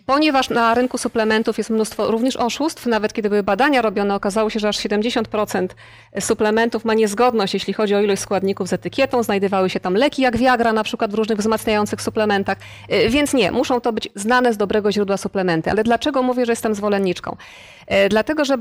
[0.05, 4.59] ponieważ na rynku suplementów jest mnóstwo również oszustw, nawet kiedy były badania robione, okazało się,
[4.59, 5.75] że aż 70%
[6.19, 10.37] suplementów ma niezgodność, jeśli chodzi o ilość składników z etykietą, znajdowały się tam leki jak
[10.37, 12.57] Viagra na przykład w różnych wzmacniających suplementach,
[12.89, 15.71] E, więc nie, muszą to być znane z dobrego źródła suplementy.
[15.71, 17.37] Ale dlaczego mówię, że jestem zwolenniczką?
[17.87, 18.57] E, Dlatego, że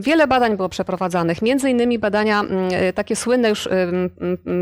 [0.00, 4.10] wiele badań było przeprowadzanych, między innymi badania e, takie słynne już m,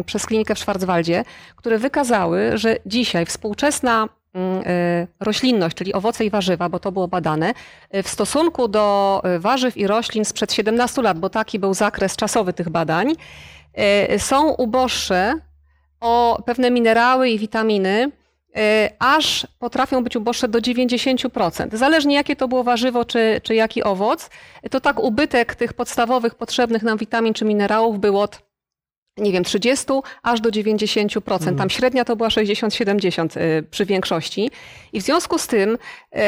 [0.05, 1.25] przez klinikę w Schwarzwaldzie,
[1.57, 7.55] które wykazały, że dzisiaj współczesna e, roślinność, czyli owoce i warzywa, bo to było badane,
[7.91, 12.17] e, w stosunku do e, warzyw i roślin sprzed 17 lat, bo taki był zakres
[12.17, 13.13] czasowy tych badań,
[13.75, 15.35] e, są uboższe
[16.01, 18.26] o pewne minerały i witaminy, e,
[18.99, 21.77] aż potrafią być uboższe do 90%.
[21.77, 24.31] Zależnie jakie to było warzywo czy, czy jaki owoc,
[24.71, 28.47] to tak ubytek tych podstawowych potrzebnych nam witamin czy minerałów był od
[29.17, 29.87] nie wiem, 30
[30.23, 31.59] aż do 90%.
[31.59, 34.51] Tam średnia to była 60-70 y, przy większości.
[34.93, 36.19] I w związku z tym, y,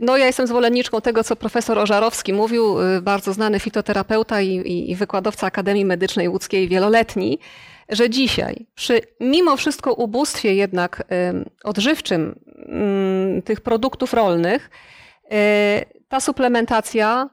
[0.00, 4.96] no ja jestem zwolenniczką tego, co profesor Ożarowski mówił, y, bardzo znany fitoterapeuta i, i
[4.96, 7.38] wykładowca Akademii Medycznej Łódzkiej wieloletni,
[7.88, 12.38] że dzisiaj przy mimo wszystko ubóstwie jednak ym, odżywczym
[13.36, 14.70] ym, tych produktów rolnych,
[15.24, 15.28] y,
[16.08, 17.30] ta suplementacja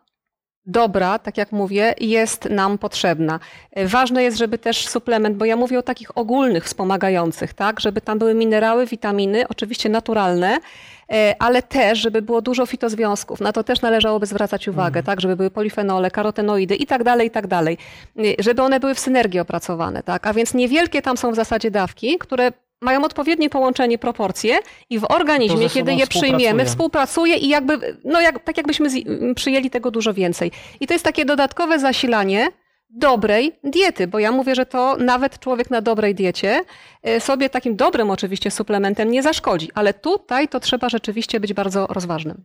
[0.65, 3.39] dobra, tak jak mówię, jest nam potrzebna.
[3.85, 8.19] Ważne jest, żeby też suplement, bo ja mówię o takich ogólnych wspomagających, tak, żeby tam
[8.19, 13.39] były minerały, witaminy, oczywiście naturalne, y, ale też, żeby było dużo fitozwiązków.
[13.41, 17.31] Na to też należałoby zwracać uwagę, tak, żeby były polifenole, karotenoidy i tak dalej, i
[17.31, 17.77] tak dalej.
[18.19, 20.27] Y, Żeby one były w synergii opracowane, tak.
[20.27, 22.51] A więc niewielkie tam są w zasadzie dawki, które
[22.85, 27.35] mają odpowiednie połączenie, proporcje i w organizmie, kiedy je przyjmiemy, współpracuje.
[27.35, 30.51] i jakby, no jak, tak jakbyśmy z, m, przyjęli tego dużo więcej.
[30.79, 32.47] I to jest takie dodatkowe zasilanie
[32.89, 36.63] dobrej diety, bo ja mówię, że to nawet człowiek na dobrej diecie
[37.03, 41.87] e, sobie takim dobrym oczywiście suplementem nie zaszkodzi, ale tutaj to trzeba rzeczywiście być bardzo
[41.87, 42.43] rozważnym.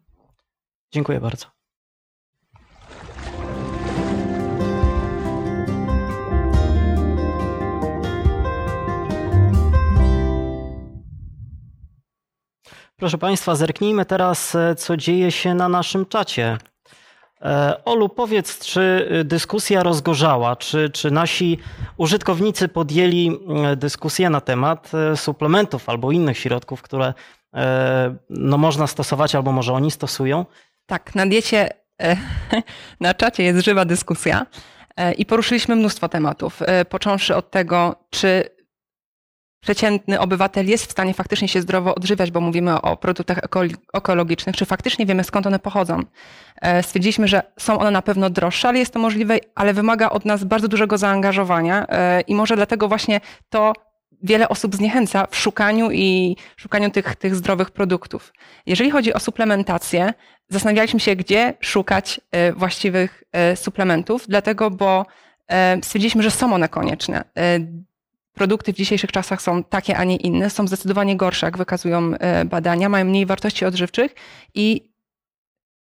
[0.93, 1.60] Dziękuję bardzo.
[13.01, 16.59] Proszę Państwa, zerknijmy teraz, e, co dzieje się na naszym czacie.
[17.43, 21.59] E, Olu, powiedz, czy y, dyskusja rozgorzała, czy, czy nasi
[21.97, 27.15] użytkownicy podjęli e, dyskusję na temat e, suplementów albo innych środków, które
[27.55, 30.47] e, no, można stosować albo może oni stosują?
[30.87, 31.69] Tak, na diecie,
[32.03, 32.17] e,
[33.01, 34.47] na czacie jest żywa dyskusja
[34.97, 38.60] e, i poruszyliśmy mnóstwo tematów, e, począwszy od tego, czy
[39.71, 44.57] przeciętny obywatel jest w stanie faktycznie się zdrowo odżywiać, bo mówimy o produktach ekolo- ekologicznych,
[44.57, 46.03] czy faktycznie wiemy skąd one pochodzą.
[46.63, 50.25] E, Stwierdziliśmy, że są one na pewno droższe, ale jest to możliwe, ale wymaga od
[50.25, 53.73] nas bardzo dużego zaangażowania e, i może dlatego właśnie to
[54.23, 58.33] wiele osób zniechęca w szukaniu i szukaniu tych, tych zdrowych produktów.
[58.67, 60.15] Jeżeli chodzi o suplementację,
[60.49, 65.07] zastanawialiśmy się, gdzie szukać e, właściwych suplementów, dlatego, bo
[65.83, 67.25] stwierdziliśmy, że są one konieczne.
[68.41, 72.45] Produkty w dzisiejszych czasach są takie, a nie inne, są zdecydowanie gorsze, jak wykazują e,
[72.45, 74.15] badania, mają mniej wartości odżywczych
[74.55, 74.91] i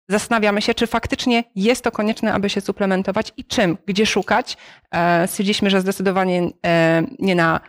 [0.09, 4.57] zastanawiamy się, czy faktycznie jest to konieczne, aby się suplementować i czym, gdzie szukać.
[4.91, 7.59] E, Stwierdziliśmy, że zdecydowanie e, nie na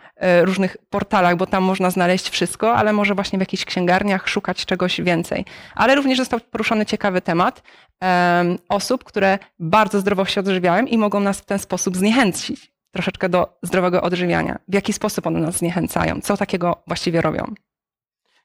[0.41, 5.01] różnych portalach, bo tam można znaleźć wszystko, ale może właśnie w jakichś księgarniach szukać czegoś
[5.01, 5.45] więcej.
[5.75, 7.63] Ale również został poruszony ciekawy temat
[7.99, 13.29] em, osób, które bardzo zdrowo się odżywiają i mogą nas w ten sposób zniechęcić troszeczkę
[13.29, 14.59] do zdrowego odżywiania.
[14.67, 16.21] W jaki sposób one nas zniechęcają?
[16.21, 17.53] Co takiego właściwie robią?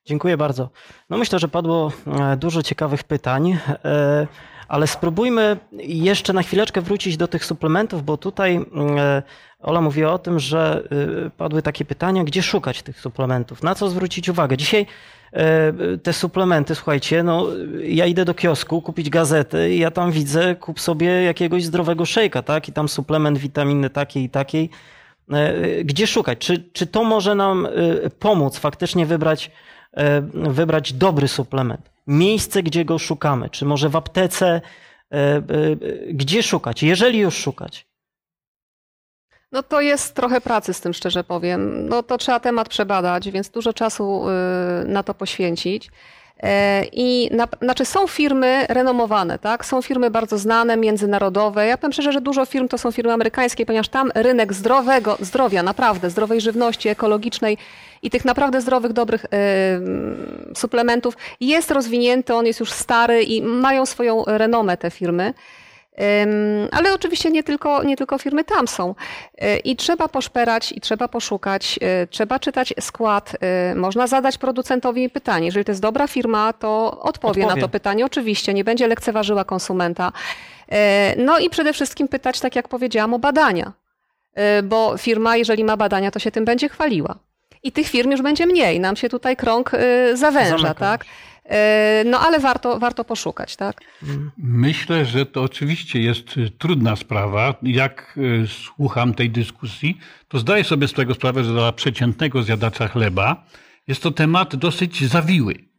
[0.07, 0.71] Dziękuję bardzo.
[1.11, 4.27] No myślę, że padło e, dużo ciekawych pytań, e,
[4.69, 8.57] ale spróbujmy jeszcze na chwileczkę wrócić do tych suplementów, bo tutaj
[8.99, 9.23] e,
[9.61, 10.89] Ola mówiła o tym, że
[11.37, 14.57] padły takie pytania, gdzie szukać tych suplementów, na co zwrócić uwagę.
[14.57, 14.87] Dzisiaj
[16.03, 17.47] te suplementy, słuchajcie, no
[17.83, 22.43] ja idę do kiosku kupić gazetę i ja tam widzę, kup sobie jakiegoś zdrowego szejka,
[22.43, 22.69] tak?
[22.69, 24.71] I tam suplement witaminy takiej i takiej.
[25.33, 26.39] E, Gdzie szukać?
[26.39, 27.71] Czy, czy to może nam e,
[28.11, 29.51] pomóc faktycznie wybrać,
[29.93, 31.91] e, wybrać dobry suplement?
[32.07, 33.51] Miejsce, gdzie go szukamy?
[33.51, 34.61] Czy może w aptece?
[35.13, 35.43] E, e,
[36.11, 36.83] Gdzie szukać?
[36.83, 37.87] Jeżeli już szukać.
[39.55, 41.89] No to jest trochę pracy z tym, szczerze powiem.
[41.89, 45.91] No to trzeba temat przebadać, więc dużo czasu y, na to poświęcić.
[46.43, 49.65] E, I na, znaczy są firmy renomowane, tak?
[49.67, 51.67] Są firmy bardzo znane, międzynarodowe.
[51.67, 55.63] Ja powiem szczerze, że dużo firm to są firmy amerykańskie, ponieważ tam rynek zdrowego, zdrowia,
[55.63, 57.59] naprawdę, zdrowej żywności ekologicznej
[58.03, 59.29] i tych naprawdę zdrowych, dobrych y,
[60.55, 65.35] suplementów jest rozwinięty, on jest już stary i mają swoją renomę te firmy.
[66.73, 68.95] Ale oczywiście nie tylko, nie tylko firmy tam są.
[69.43, 73.37] Y, I trzeba poszperać, i trzeba poszukać, y, trzeba czytać skład.
[73.73, 75.47] y, Można zadać producentowi pytanie.
[75.47, 77.47] Jeżeli to jest dobra firma, to odpowie, Odpowie.
[77.61, 78.07] na to pytanie.
[78.07, 80.13] Oczywiście, nie będzie lekceważyła konsumenta.
[81.17, 83.73] No i przede wszystkim pytać, tak jak powiedziałam, o badania.
[84.63, 87.15] Bo firma, jeżeli ma badania, to się tym będzie chwaliła.
[87.63, 88.81] I tych firm już będzie mniej.
[88.81, 89.71] Nam się tutaj krąg
[90.15, 90.75] zawęża, Zamyka.
[90.75, 91.05] tak?
[91.47, 93.81] Y, No ale warto, warto poszukać, tak?
[94.39, 97.55] Myślę, że to oczywiście jest y, trudna sprawa.
[97.63, 102.89] Jak y, słucham tej dyskusji, to zdaję sobie z tego sprawę, że dla przeciętnego zjadacza
[102.89, 103.45] chleba
[103.87, 105.74] jest to temat dosyć zawiły.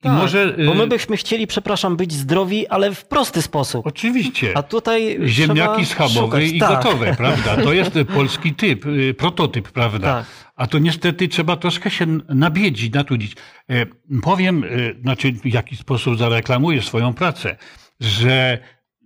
[0.00, 3.86] Tak, może, y, Bo my byśmy chcieli, przepraszam, być zdrowi, ale w prosty sposób.
[3.86, 4.56] Oczywiście.
[4.56, 6.44] A tutaj Ziemniaki schabowe szukać.
[6.52, 6.84] i tak.
[6.84, 7.56] gotowe, prawda?
[7.56, 10.06] To jest polski typ, y, prototyp, prawda?
[10.14, 10.26] Tak.
[10.56, 13.36] A to niestety trzeba troszkę się nabiedzić, natrudzić.
[13.70, 13.86] E,
[14.22, 17.56] Powiem, y, znaczy w jaki sposób zareklamuję swoją pracę,
[18.00, 18.58] że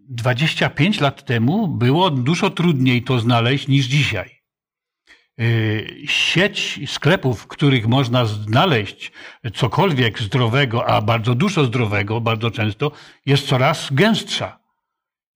[0.08, 4.41] 25 lat temu było dużo trudniej to znaleźć niż dzisiaj.
[5.40, 9.12] Y, Sieć sklepów, w których można znaleźć
[9.54, 12.92] cokolwiek zdrowego, a bardzo dużo zdrowego, bardzo często,
[13.26, 14.58] jest coraz gęstsza.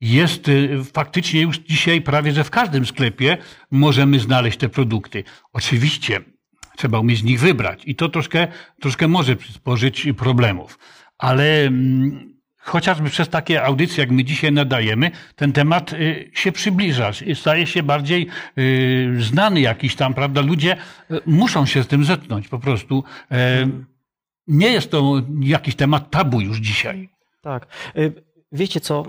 [0.00, 3.38] Jest y, faktycznie już dzisiaj prawie, że w każdym sklepie
[3.70, 5.24] możemy znaleźć te produkty.
[5.52, 6.20] Oczywiście
[6.76, 8.48] trzeba umieć z nich wybrać i to troszkę,
[8.80, 10.78] troszkę może przysporzyć problemów.
[11.18, 12.35] Ale mm,
[12.66, 17.82] chociażby przez takie audycje, jak my dzisiaj nadajemy, ten temat y, się przybliża, staje się
[17.82, 18.26] bardziej
[18.58, 20.40] y, znany jakiś tam, prawda?
[20.40, 20.76] Ludzie
[21.10, 23.04] y, muszą się z tym zetknąć po prostu.
[23.30, 23.68] E,
[24.48, 27.08] Nie jest to jakiś temat tabu już dzisiaj.
[27.42, 27.66] Tak.
[28.52, 29.04] Wiecie co,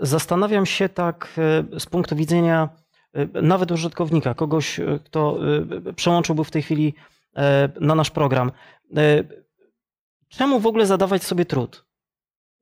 [0.00, 1.40] zastanawiam się tak
[1.78, 2.68] z punktu widzenia
[3.42, 5.38] nawet użytkownika, kogoś, kto
[5.96, 6.94] przełączyłby w tej chwili
[7.80, 8.52] na nasz program.
[10.28, 11.85] Czemu w ogóle zadawać sobie trud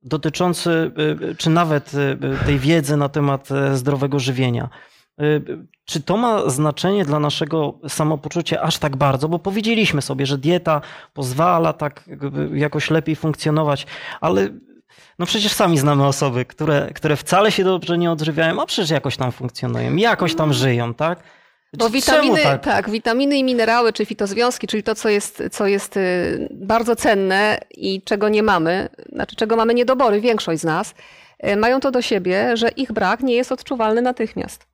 [0.05, 0.91] dotyczący,
[1.31, 4.69] y, czy nawet y, tej wiedzy na temat y, zdrowego żywienia?
[5.21, 5.41] Y,
[5.85, 9.29] Czy to ma znaczenie dla naszego samopoczucia aż tak bardzo?
[9.29, 10.81] Bo powiedzieliśmy sobie, że dieta
[11.13, 12.03] pozwala tak
[12.53, 13.85] jakoś lepiej funkcjonować,
[14.21, 14.49] ale
[15.19, 19.17] no przecież sami znamy osoby, które, które wcale się dobrze nie odżywiają, a przecież jakoś
[19.17, 21.23] tam funkcjonują, jakoś tam żyją, tak?
[21.77, 22.63] Bo witaminy, tak?
[22.63, 22.89] tak?
[22.89, 28.01] witaminy i minerały, czy fitozwiązki, czyli to, co jest, co jest y, bardzo cenne i
[28.01, 30.93] czego nie mamy, znaczy czego mamy niedobory, większość z nas,
[31.47, 34.67] y, mają to do siebie, że ich brak nie jest odczuwalny natychmiast.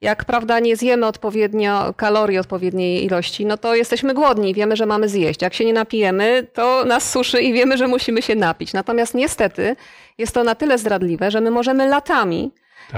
[0.00, 4.86] Jak prawda nie zjemy odpowiednio kalorii, odpowiedniej ilości, no to jesteśmy głodni i wiemy, że
[4.86, 5.42] mamy zjeść.
[5.42, 8.72] Jak się nie napijemy, to nas suszy i wiemy, że musimy się napić.
[8.72, 9.76] Natomiast niestety
[10.18, 12.52] jest to na tyle zdradliwe, że my możemy latami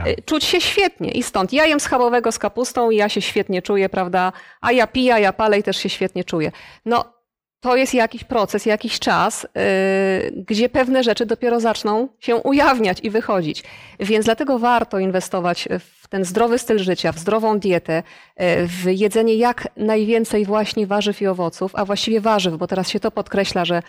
[0.07, 1.11] y, czuć się świetnie.
[1.11, 4.33] I stąd ja jem schabowego z kapustą i ja się świetnie czuję, prawda?
[4.61, 6.53] A ja piję, ja palę i też się świetnie czuję.
[6.85, 7.23] No
[7.63, 13.11] to jest jakiś proces, jakiś czas, yy, gdzie pewne rzeczy dopiero zaczną się ujawniać i
[13.11, 13.65] wychodzić.
[14.01, 15.69] Więc dlatego warto inwestować
[16.03, 18.03] w ten zdrowy styl życia, w zdrową dietę,
[18.39, 23.01] yy, w jedzenie jak najwięcej właśnie warzyw i owoców, a właściwie warzyw, bo teraz się
[23.01, 23.83] to podkreśla, że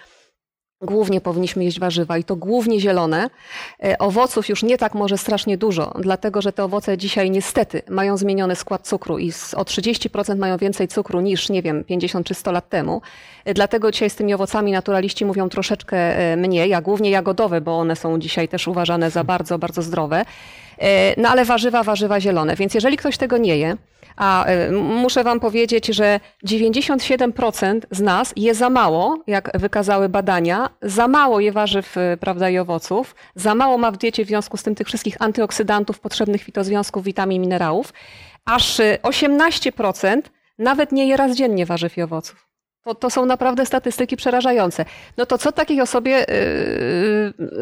[0.84, 3.30] Głównie powinniśmy jeść warzywa i to głównie zielone.
[3.84, 8.18] E, Owoców już nie tak może strasznie dużo, dlatego że te owoce dzisiaj niestety mają
[8.18, 12.52] zmieniony skład cukru i o 30% mają więcej cukru niż, nie wiem, 50 czy 100
[12.52, 13.02] lat temu.
[13.46, 17.78] E, Dlatego dzisiaj z tymi owocami naturaliści mówią troszeczkę e, mniej, a głównie jagodowe, bo
[17.80, 20.26] one są dzisiaj też uważane za bardzo, bardzo zdrowe.
[20.78, 22.56] E, No ale warzywa, warzywa zielone.
[22.56, 23.78] Więc jeżeli ktoś tego nie je,
[24.16, 30.70] a e, muszę Wam powiedzieć, że 97% z nas je za mało, jak wykazały badania,
[30.82, 34.58] za mało je warzyw e, prawda, i owoców, za mało ma w diecie w związku
[34.58, 37.94] z tym tych wszystkich antyoksydantów, potrzebnych fitozwiązków, witamin, minerałów,
[38.46, 40.22] aż e, 18%
[40.60, 42.53] nawet nie je raz dziennie warzyw i owoców.
[42.84, 44.86] To, to są naprawdę statystyki przerażające.
[45.18, 46.26] No to co takiej osobie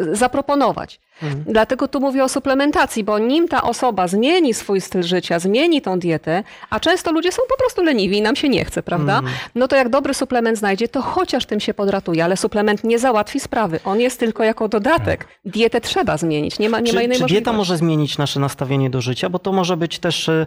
[0.06, 1.00] yy, zaproponować?
[1.46, 6.00] Dlatego tu mówię o suplementacji, bo nim ta osoba zmieni swój styl życia, zmieni tą
[6.00, 9.18] dietę, a często ludzie są po prostu leniwi i nam się nie chce, prawda?
[9.18, 9.36] Mhm.
[9.56, 13.40] No to jak dobry suplement znajdzie, to chociaż tym się podratuje, ale suplement nie załatwi
[13.40, 13.80] sprawy.
[13.86, 15.28] On jest tylko jako dodatek.
[15.46, 17.58] Dietę trzeba zmienić, nie ma, nie czy, ma innej czy dieta możliwości.
[17.58, 19.30] może zmienić nasze nastawienie do życia?
[19.30, 20.30] Bo to może być też.
[20.30, 20.46] e,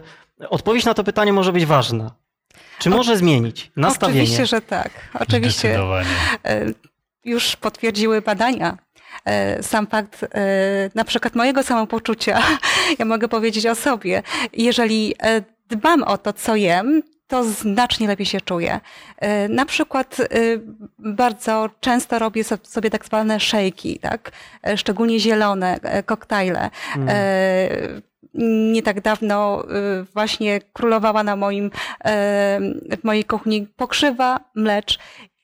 [0.49, 2.11] Odpowiedź na to pytanie może być ważna.
[2.79, 4.21] Czy może zmienić nastawienie?
[4.21, 4.89] Oczywiście, że tak.
[5.19, 5.79] Oczywiście.
[6.45, 6.65] E,
[7.23, 8.77] Już potwierdziły badania.
[9.25, 10.27] e, Sam fakt e,
[10.95, 12.41] na przykład mojego samopoczucia,
[12.99, 14.23] ja mogę powiedzieć o sobie,
[14.53, 15.15] jeżeli
[15.69, 18.79] dbam o to, co jem, to znacznie lepiej się czuję.
[19.49, 20.17] Na przykład
[20.99, 24.31] bardzo często robię so- sobie tak zwane szejki, tak?
[24.75, 26.69] Szczególnie zielone, koktajle.
[26.95, 27.07] Mm.
[28.73, 31.65] Nie tak dawno e, właśnie królowała na moim,
[32.05, 32.59] e,
[33.01, 34.99] w mojej kuchni pokrzywa mlecz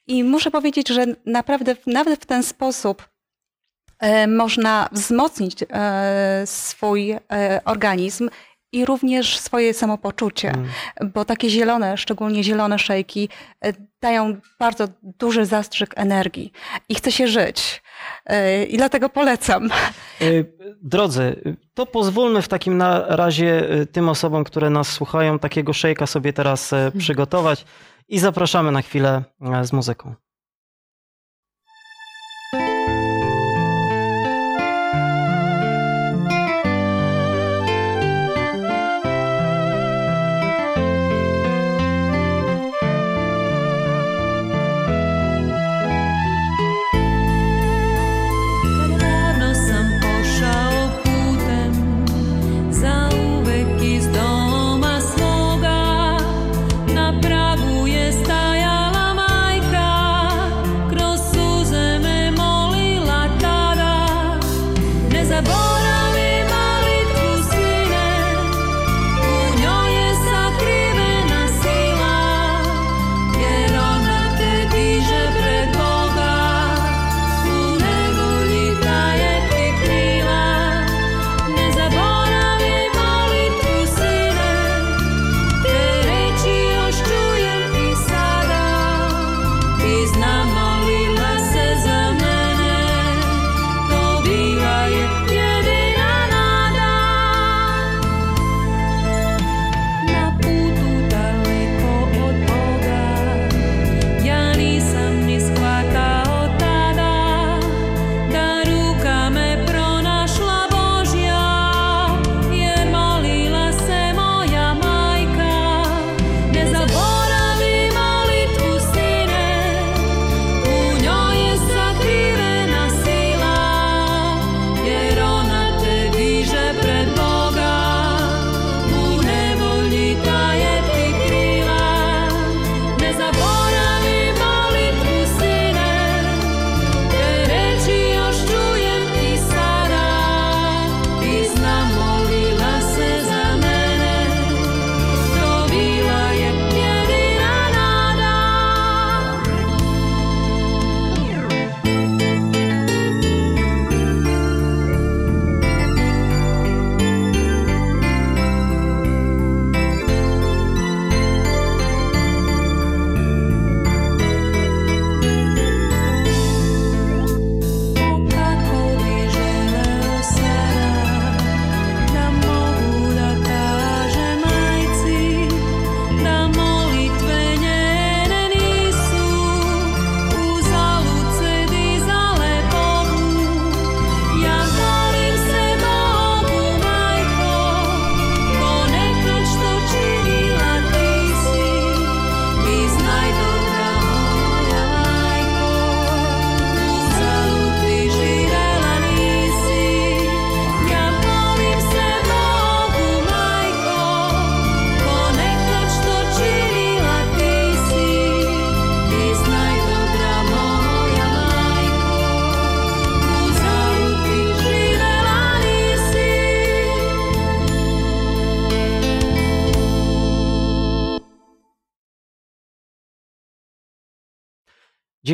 [0.08, 3.10] i muszę powiedzieć, że naprawdę nawet w ten sposób
[4.00, 7.16] e, można wzmocnić e, swój
[7.66, 8.30] organizm
[8.74, 10.54] i również swoje samopoczucie,
[11.14, 13.30] bo takie zielone, szczególnie zielone szejki
[14.02, 16.52] dają bardzo duży zastrzyk energii
[16.90, 17.82] i chce się żyć.
[18.26, 19.70] E, I dlatego polecam.
[20.22, 20.46] Y,
[20.84, 26.34] Drodzy, to pozwólmy w takim razie y, tym osobom, które nas słuchają, takiego szejka sobie
[26.34, 27.66] teraz e, przygotować
[28.08, 30.16] i zapraszamy na chwilę e, z muzyką.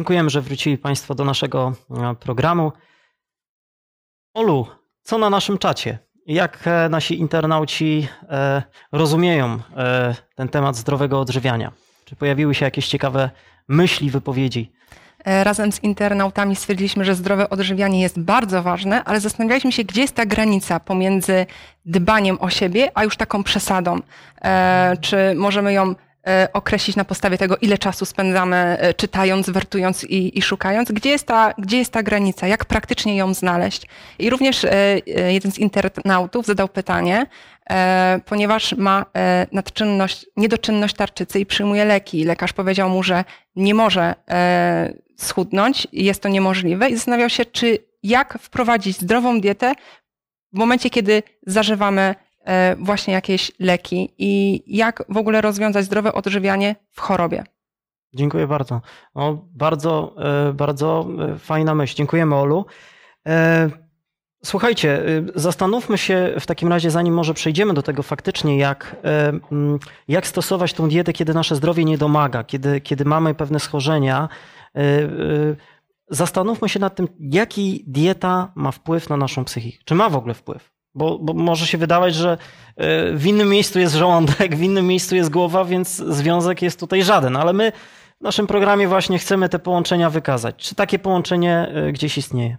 [0.07, 2.71] Dziękujemy, że wrócili Państwo do naszego e, programu.
[4.33, 4.67] Olu,
[5.03, 5.99] co na naszym czacie?
[6.25, 9.59] Jak e, nasi internauci e, rozumieją
[10.35, 11.71] ten temat zdrowego odżywiania?
[12.05, 13.29] Czy pojawiły się jakieś ciekawe
[13.67, 14.71] myśli, wypowiedzi?
[15.25, 20.15] Razem z internautami stwierdziliśmy, że zdrowe odżywianie jest bardzo ważne, ale zastanawialiśmy się, gdzie jest
[20.15, 21.45] ta granica pomiędzy
[21.85, 23.99] dbaniem o siebie, a już taką przesadą.
[25.01, 25.95] Czy możemy ją
[26.53, 30.91] określić na podstawie tego, ile czasu spędzamy e, czytając, wertując i, i szukając?
[30.91, 32.47] Gdzie jest, ta, gdzie jest ta granica?
[32.47, 33.87] Jak praktycznie ją znaleźć?
[34.19, 37.25] I również e, e, jeden z internautów zadał pytanie,
[37.69, 42.23] e, ponieważ ma e, nadczynność, niedoczynność tarczycy i przyjmuje leki.
[42.23, 43.23] Lekarz powiedział mu, że
[43.55, 49.73] nie może e, schudnąć, jest to niemożliwe i zastanawiał się, czy jak wprowadzić zdrową dietę
[50.53, 52.15] w momencie, kiedy zażywamy e,
[52.79, 57.43] właśnie jakieś leki i jak w ogóle rozwiązać zdrowe odżywianie w chorobie.
[58.13, 58.81] Dziękuję bardzo.
[59.15, 60.15] No, bardzo,
[60.49, 61.95] e, bardzo e, fajna myśl.
[61.95, 62.65] Dziękujemy, Olu.
[63.27, 63.69] E,
[64.43, 65.03] Słuchajcie,
[65.35, 70.27] zastanówmy się w takim razie, zanim może przejdziemy do tego faktycznie, jak, e, mm, jak
[70.27, 74.29] stosować tą dietę, kiedy nasze zdrowie nie domaga, kiedy, kiedy mamy pewne schorzenia.
[74.75, 75.07] E, e,
[76.09, 79.83] Zastanówmy się nad tym, jaki dieta ma wpływ na naszą psychikę.
[79.85, 80.76] Czy ma w ogóle wpływ?
[80.97, 82.37] Bo, bo może się wydawać, że
[82.75, 87.03] e, w innym miejscu jest żołądek, w innym miejscu jest głowa, więc związek jest tutaj
[87.03, 87.35] żaden.
[87.35, 87.71] Ale my
[88.19, 90.55] w naszym programie właśnie chcemy te połączenia wykazać.
[90.55, 92.57] Czy takie połączenie e, gdzieś istnieje?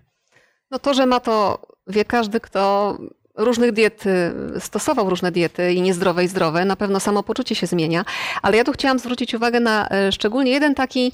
[0.70, 2.96] No to, że ma to, wie każdy, kto
[3.36, 8.04] różnych diet y, stosował różne diety i niezdrowe i zdrowe, na pewno samopoczucie się zmienia,
[8.42, 11.12] ale ja tu chciałam zwrócić uwagę na e, szczególnie jeden taki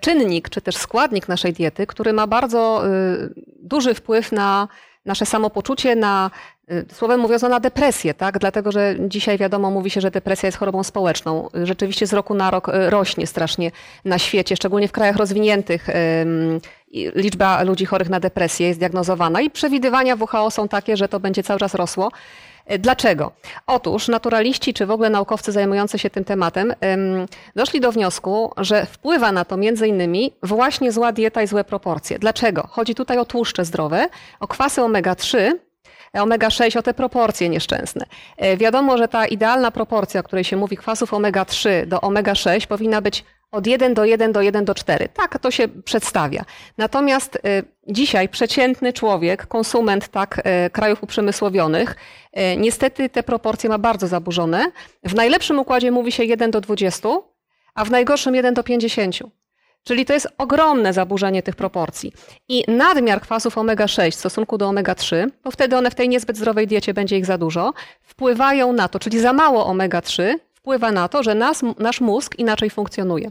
[0.00, 4.68] czynnik, czy też składnik naszej diety, który ma bardzo y, duży wpływ na
[5.04, 6.30] nasze samopoczucie, na
[6.92, 8.38] słowem mówiąc, no na depresję, tak?
[8.38, 11.48] Dlatego, że dzisiaj wiadomo, mówi się, że depresja jest chorobą społeczną.
[11.62, 13.70] Rzeczywiście z roku na rok y, rośnie strasznie
[14.04, 15.86] na świecie, szczególnie w krajach rozwiniętych.
[17.14, 21.42] Liczba ludzi chorych na depresję jest diagnozowana i przewidywania WHO są takie, że to będzie
[21.42, 22.10] cały czas rosło.
[22.72, 23.32] Y, Dlaczego?
[23.66, 26.74] Otóż naturaliści, czy w ogóle naukowcy zajmujący się tym tematem,
[27.56, 32.18] doszli do wniosku, że wpływa na to między innymi właśnie zła dieta i złe proporcje.
[32.18, 32.68] Dlaczego?
[32.70, 34.08] Chodzi tutaj o tłuszcze zdrowe,
[34.40, 35.52] o kwasy omega-3,
[36.22, 38.06] omega-6, o te proporcje nieszczęsne.
[38.36, 43.00] E, Wiadomo, że ta idealna proporcja, o której się mówi, kwasów omega-3 do omega-6 powinna
[43.00, 45.08] być od 1 do 1 do 1 do 4.
[45.08, 46.44] Tak to się przedstawia.
[46.78, 51.96] Natomiast e, dzisiaj przeciętny człowiek, konsument tak e, krajów uprzemysłowionych,
[52.56, 54.66] niestety te proporcje ma bardzo zaburzone.
[55.04, 57.08] W najlepszym układzie mówi się 1 do 20,
[57.74, 59.18] a w najgorszym 1 do 50.
[59.84, 62.12] Czyli to jest ogromne zaburzenie tych proporcji.
[62.48, 66.66] I nadmiar kwasów omega-6 w stosunku do omega-3, bo wtedy one w tej niezbyt zdrowej
[66.66, 67.72] diecie będzie ich za dużo,
[68.02, 72.70] wpływają na to, czyli za mało omega-3 wpływa na to, że nas, nasz mózg inaczej
[72.70, 73.30] funkcjonuje.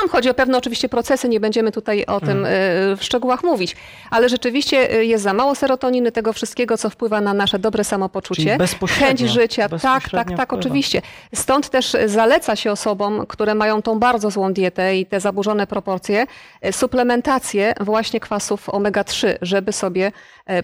[0.00, 2.48] Nam chodzi o pewne oczywiście procesy, nie będziemy tutaj o tym y,
[2.96, 3.76] w szczegółach mówić,
[4.10, 8.58] ale rzeczywiście y, jest za mało serotoniny, tego wszystkiego, co wpływa na nasze dobre samopoczucie,
[8.88, 9.68] chęć życia.
[9.68, 11.02] Tak, tak, tak, oczywiście.
[11.34, 16.26] Stąd też zaleca się osobom, które mają tą bardzo złą dietę i te zaburzone proporcje,
[16.70, 20.12] suplementację właśnie kwasów omega-3, żeby sobie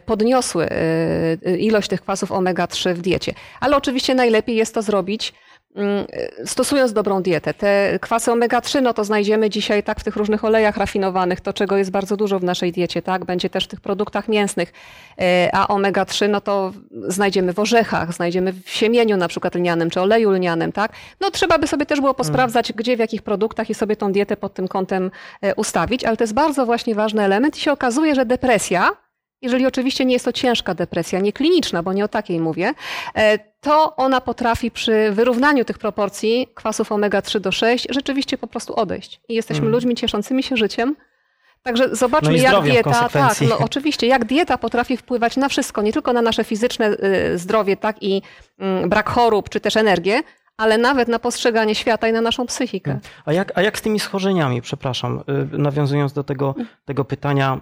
[0.07, 0.68] podniosły
[1.59, 3.35] ilość tych kwasów omega-3 w diecie.
[3.61, 5.33] Ale oczywiście najlepiej jest to zrobić
[6.45, 7.55] stosując dobrą dietę.
[7.55, 11.77] Te kwasy omega-3, no to znajdziemy dzisiaj tak w tych różnych olejach rafinowanych, to czego
[11.77, 13.25] jest bardzo dużo w naszej diecie, tak?
[13.25, 14.73] Będzie też w tych produktach mięsnych.
[15.20, 16.73] E, A omega-3, no to
[17.09, 20.93] znajdziemy w orzechach, znajdziemy w siemieniu na przykład lnianym, czy oleju lnianym, tak?
[21.20, 24.37] No trzeba by sobie też było posprawdzać, gdzie, w jakich produktach i sobie tą dietę
[24.37, 25.11] pod tym kątem
[25.41, 28.91] e, ustawić, ale to jest bardzo właśnie ważny element i się okazuje, że depresja,
[29.43, 32.74] jeżeli oczywiście nie jest to ciężka depresja, nie kliniczna, bo nie o takiej mówię,
[33.14, 38.74] e, to ona potrafi przy wyrównaniu tych proporcji kwasów omega-3 do 6 rzeczywiście po prostu
[38.74, 39.20] odejść.
[39.28, 39.72] I jesteśmy Mhm.
[39.72, 40.97] ludźmi cieszącymi się życiem.
[41.62, 45.93] Także zobaczmy, No jak dieta, tak, no oczywiście, jak dieta potrafi wpływać na wszystko, nie
[45.93, 46.90] tylko na nasze fizyczne
[47.34, 48.22] y, zdrowie, tak i
[48.59, 50.22] mm, brak chorób, czy też energię,
[50.57, 52.99] ale nawet na postrzeganie świata i na naszą psychikę.
[53.24, 55.20] A jak, a jak z tymi schorzeniami, przepraszam,
[55.55, 57.61] y, nawiązując do tego, tego pytania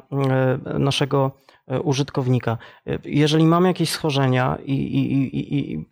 [0.74, 1.30] y, naszego
[1.78, 2.58] użytkownika.
[2.88, 5.88] Y, Jeżeli mamy jakieś schorzenia i, i, i, i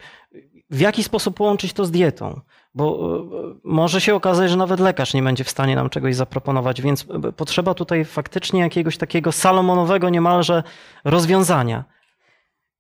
[0.70, 2.41] w jaki sposób połączyć to z dietą?
[2.74, 3.16] Bo
[3.55, 7.07] y, może się okazać, że nawet lekarz nie będzie w stanie nam czegoś zaproponować, więc
[7.37, 10.62] potrzeba tutaj faktycznie jakiegoś takiego salomonowego niemalże
[11.05, 11.85] rozwiązania.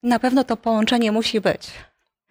[0.02, 1.70] Na pewno to połączenie musi być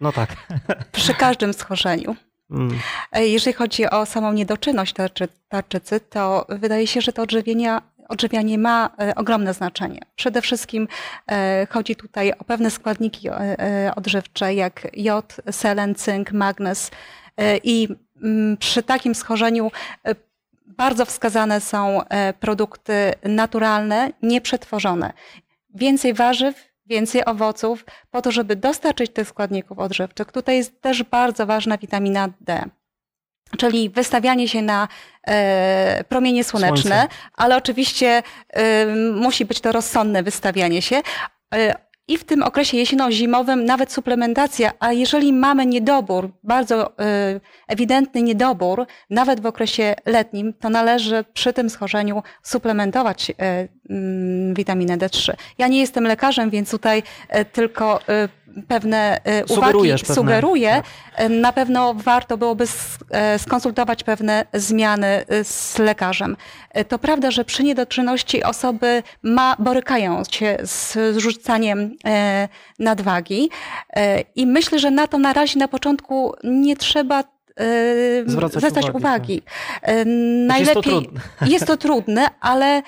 [0.00, 0.36] No tak.
[0.92, 2.16] przy każdym schorzeniu.
[2.50, 2.78] Mm.
[3.12, 8.58] E, Jeżeli chodzi o samą niedoczynność tarczy, tarczycy, to wydaje się, że to odżywienia, odżywianie
[8.58, 10.00] ma e, ogromne znaczenie.
[10.16, 10.88] Przede wszystkim
[11.30, 16.90] e, chodzi tutaj o pewne składniki e, odżywcze, jak jod, selen, cynk, magnez.
[17.64, 17.88] I
[18.22, 19.70] mm, przy takim schorzeniu
[20.66, 22.00] bardzo wskazane są
[22.40, 25.12] produkty naturalne, nieprzetworzone.
[25.74, 30.32] Więcej warzyw, więcej owoców, po to, żeby dostarczyć tych składników odżywczych.
[30.32, 32.64] Tutaj jest też bardzo ważna witamina D.
[33.56, 34.88] Czyli wystawianie się na
[35.26, 37.08] e, promienie słoneczne, Słońce.
[37.34, 41.02] ale oczywiście e, musi być to rozsądne wystawianie się.
[41.54, 41.74] E,
[42.08, 48.86] I w tym okresie jesienno-zimowym nawet suplementacja, a jeżeli mamy niedobór, bardzo e, ewidentny niedobór,
[49.10, 53.34] nawet w okresie letnim, to należy przy tym schorzeniu suplementować e,
[53.90, 55.32] mm, witaminę D3.
[55.58, 58.00] Ja nie jestem lekarzem, więc tutaj e, tylko
[58.68, 60.70] pewne e, uwagi pewne- sugeruję.
[60.70, 60.84] tak.
[61.16, 62.64] E, Na pewno warto byłoby
[63.10, 66.36] e, skonsultować pewne zmiany e, z lekarzem.
[66.88, 72.48] To prawda, że przy niedoczynności osoby ma, borykają się z rzucaniem e,
[72.78, 73.50] nadwagi
[73.96, 77.24] e, i myślę, że na to na razie na początku nie trzeba
[78.26, 79.42] Zwracać zwracać uwagi, uwagi.
[79.82, 81.20] E, jest to Najlepiej trudne.
[81.46, 82.82] jest to trudne, ale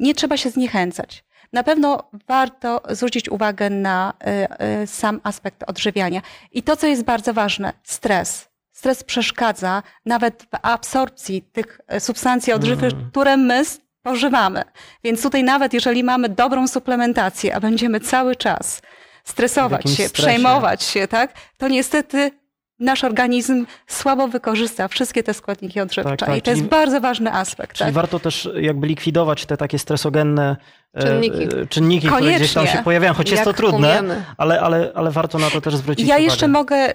[0.00, 1.24] nie trzeba się zniechęcać.
[1.52, 6.22] Na pewno warto zwrócić uwagę na e, e, sam aspekt odżywiania.
[6.52, 8.48] I to, co jest bardzo ważne, stres.
[8.72, 13.10] Stres przeszkadza nawet w absorpcji tych e, substancji odżywczych, Mm.
[13.10, 14.62] które my spożywamy.
[15.04, 18.82] Więc tutaj nawet jeżeli mamy dobrą suplementację, a będziemy cały czas
[19.24, 20.12] stresować się, stresie.
[20.12, 22.30] przejmować się, tak, to niestety
[22.78, 26.16] nasz organizm słabo wykorzysta wszystkie te składniki odżywcze.
[26.16, 27.76] Tak, tak, I to jest bardzo ważny aspekt.
[27.76, 27.94] Czyli tak?
[27.94, 30.56] warto też jakby likwidować te takie stresogenne
[30.98, 31.42] Czynniki.
[31.42, 34.24] e, czynniki które gdzieś tam się pojawiają, choć jest to trudne, umiemy.
[34.36, 36.24] ale, ale, ale warto na to też zwrócić Ja uwagę.
[36.24, 36.92] jeszcze mogę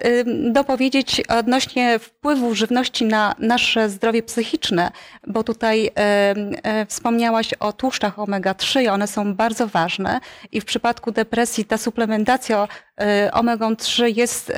[0.52, 4.90] dopowiedzieć odnośnie wpływu żywności na nasze zdrowie psychiczne,
[5.26, 10.20] bo tutaj e, wspomniałaś o tłuszczach omega-3 i one są bardzo ważne
[10.52, 12.68] i w przypadku depresji ta suplementacja
[13.00, 14.54] e, omegą-3 jest e,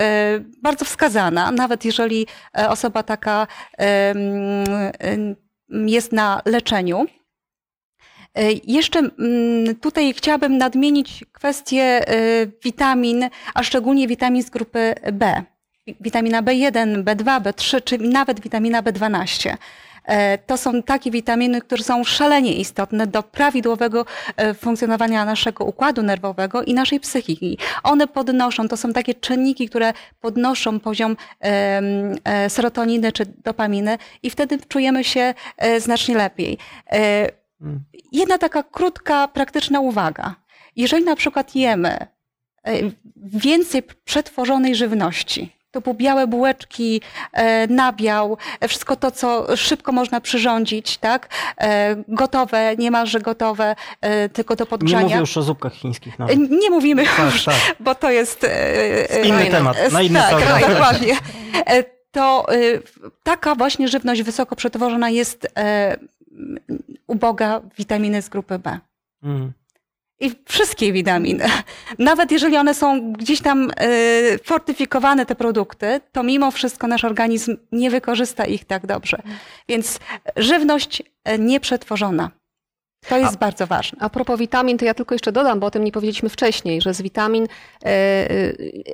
[0.62, 2.26] bardzo wskazana, nawet jeżeli
[2.59, 3.47] e, osoba taka
[3.78, 5.37] em,
[5.70, 7.07] jest na leczeniu.
[8.37, 12.03] E, Jeszcze mm, tutaj chciałabym nadmienić kwestię e,
[12.64, 15.43] witamin, a szczególnie witamin z grupy B.
[16.01, 19.57] Witamina B1, B2, B3, czy nawet witamina B12.
[20.05, 24.05] E, To są takie witaminy, które są szalenie istotne do prawidłowego
[24.59, 27.59] funkcjonowania naszego układu nerwowego i naszej psychiki.
[27.82, 31.16] One podnoszą, to są takie czynniki, które podnoszą poziom
[32.49, 35.34] serotoniny czy dopaminy i wtedy czujemy się
[35.78, 36.59] znacznie lepiej.
[38.12, 40.34] Jedna taka krótka, praktyczna uwaga.
[40.76, 42.07] Jeżeli na przykład jemy e,
[43.16, 47.00] więcej przetworzonej żywności, typu białe bułeczki,
[47.32, 51.28] e, nabiał, e, wszystko to, co szybko można przyrządzić, tak?
[52.09, 53.76] Gotowe, niemalże gotowe,
[54.32, 55.04] tylko do Nie podgrzania.
[55.04, 56.38] mówię już o zupkach chińskich nawet.
[56.50, 57.54] Nie mówimy Tak, już, tak.
[57.80, 58.46] bo to jest
[59.24, 60.61] Inny temat, na inny tak, program.
[60.72, 61.16] dokładnie.
[62.11, 62.46] To
[63.22, 65.48] taka właśnie żywność wysoko przetworzona jest
[67.07, 68.78] uboga w witaminy z grupy B.
[69.22, 69.53] Mm.
[70.20, 71.45] I wszystkie witaminy.
[71.99, 77.57] Nawet jeżeli one są gdzieś tam e, fortyfikowane, te produkty, to mimo wszystko nasz organizm
[77.72, 79.22] nie wykorzysta ich tak dobrze.
[79.68, 80.01] Więc
[80.37, 82.30] żywność e, nieprzetworzona.
[83.09, 83.98] To jest bardzo ważne.
[84.00, 86.94] A propos witamin, to ja tylko jeszcze dodam, bo o tym nie powiedzieliśmy wcześniej, że
[86.94, 88.30] z witamin e, e,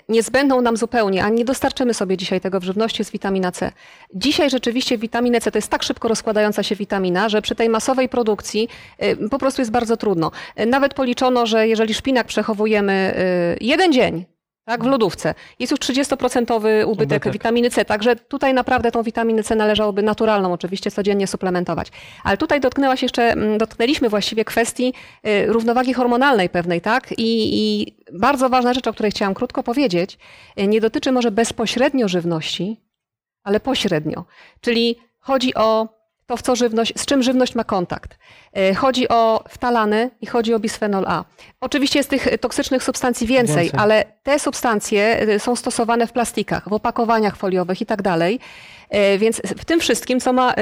[0.08, 3.72] niezbędną nam zupełnie, a nie dostarczymy sobie dzisiaj tego w żywności, jest witamina C.
[4.14, 8.08] Dzisiaj rzeczywiście witaminę C to jest tak szybko rozkładająca się witamina, że przy tej masowej
[8.08, 10.30] produkcji e, po prostu jest bardzo trudno.
[10.56, 14.24] E, Nawet policzono, że jeżeli szpinak przechowujemy e, jeden dzień,
[14.64, 15.34] tak, w lodówce.
[15.58, 16.54] Jest już 30%
[16.86, 17.32] ubytek, Ubytek.
[17.32, 21.88] witaminy C, także tutaj naprawdę tą witaminę C należałoby naturalną oczywiście codziennie suplementować.
[22.24, 24.94] Ale tutaj dotknęłaś jeszcze, mm, dotknęliśmy właściwie kwestii
[25.26, 27.12] y, równowagi hormonalnej pewnej, tak?
[27.12, 30.18] I, I bardzo ważna rzecz, o której chciałam krótko powiedzieć,
[30.60, 32.80] y, nie dotyczy może bezpośrednio żywności,
[33.44, 34.24] ale pośrednio.
[34.60, 36.01] Czyli chodzi o
[36.33, 38.18] to, w co żywność, z czym żywność ma kontakt.
[38.70, 41.24] Y, Chodzi o wtalany i chodzi o bisfenol A.
[41.61, 43.80] Oczywiście jest tych toksycznych substancji więcej, Więcej.
[43.80, 48.41] ale te substancje y, są stosowane w plastikach, w opakowaniach foliowych i tak dalej.
[49.14, 50.55] Y, Więc w tym wszystkim, co ma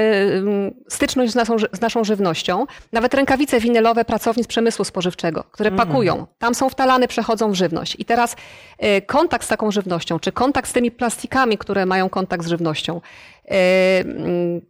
[0.89, 5.87] styczność z naszą, z naszą żywnością, nawet rękawice winylowe pracownic przemysłu spożywczego, które Mhm.
[5.89, 7.95] pakują, tam są wtalane, przechodzą w żywność.
[7.99, 8.35] I teraz
[9.05, 13.01] kontakt z taką żywnością, czy kontakt z tymi plastikami, które mają kontakt z żywnością,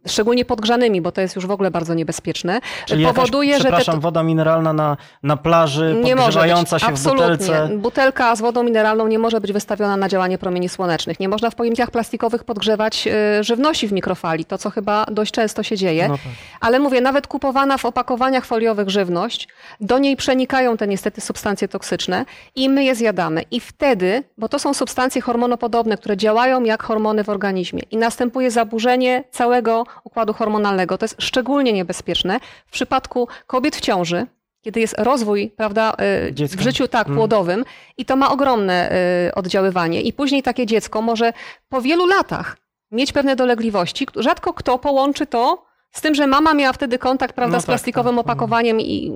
[0.06, 4.00] szczególnie podgrzanymi, bo to jest już w ogóle bardzo niebezpieczne, Czyli jakaś, powoduje, że przepraszam,
[4.00, 7.28] woda mineralna na, na plaży, nie podgrzewająca się w Absolutnie.
[7.28, 7.68] butelce.
[7.78, 11.20] Butelka z wodą mineralną nie może być wystawiona na działanie promieni słonecznych.
[11.20, 15.62] Nie można w pojemnikach plastikowych podgrzewać e, żywności w mikrofali, to co chyba dość często
[15.62, 16.08] się dzieje.
[16.08, 16.32] No tak.
[16.60, 19.48] Ale mówię, nawet kupowana w opakowaniach foliowych żywność,
[19.80, 22.24] do niej przenikają te niestety substancje toksyczne
[22.56, 23.42] i my je zjadamy.
[23.50, 28.50] I wtedy, bo to są substancje hormonopodobne, które działają jak hormony w organizmie i następuje
[28.50, 30.98] zaburzenie zaburzenie całego układu hormonalnego.
[30.98, 34.26] To jest szczególnie niebezpieczne w przypadku kobiet w ciąży,
[34.62, 35.92] kiedy jest rozwój prawda,
[36.40, 37.18] y, w życiu tak Mm.
[37.18, 37.64] płodowym
[37.98, 38.92] i to ma ogromne
[39.28, 40.00] y, oddziaływanie.
[40.00, 41.32] I później takie dziecko może
[41.68, 42.56] po wielu latach
[42.90, 44.06] mieć pewne dolegliwości.
[44.16, 47.66] Rzadko kto połączy to z tym, że mama miała wtedy kontakt prawda, No z tak,
[47.72, 49.12] plastikowym opakowaniem i,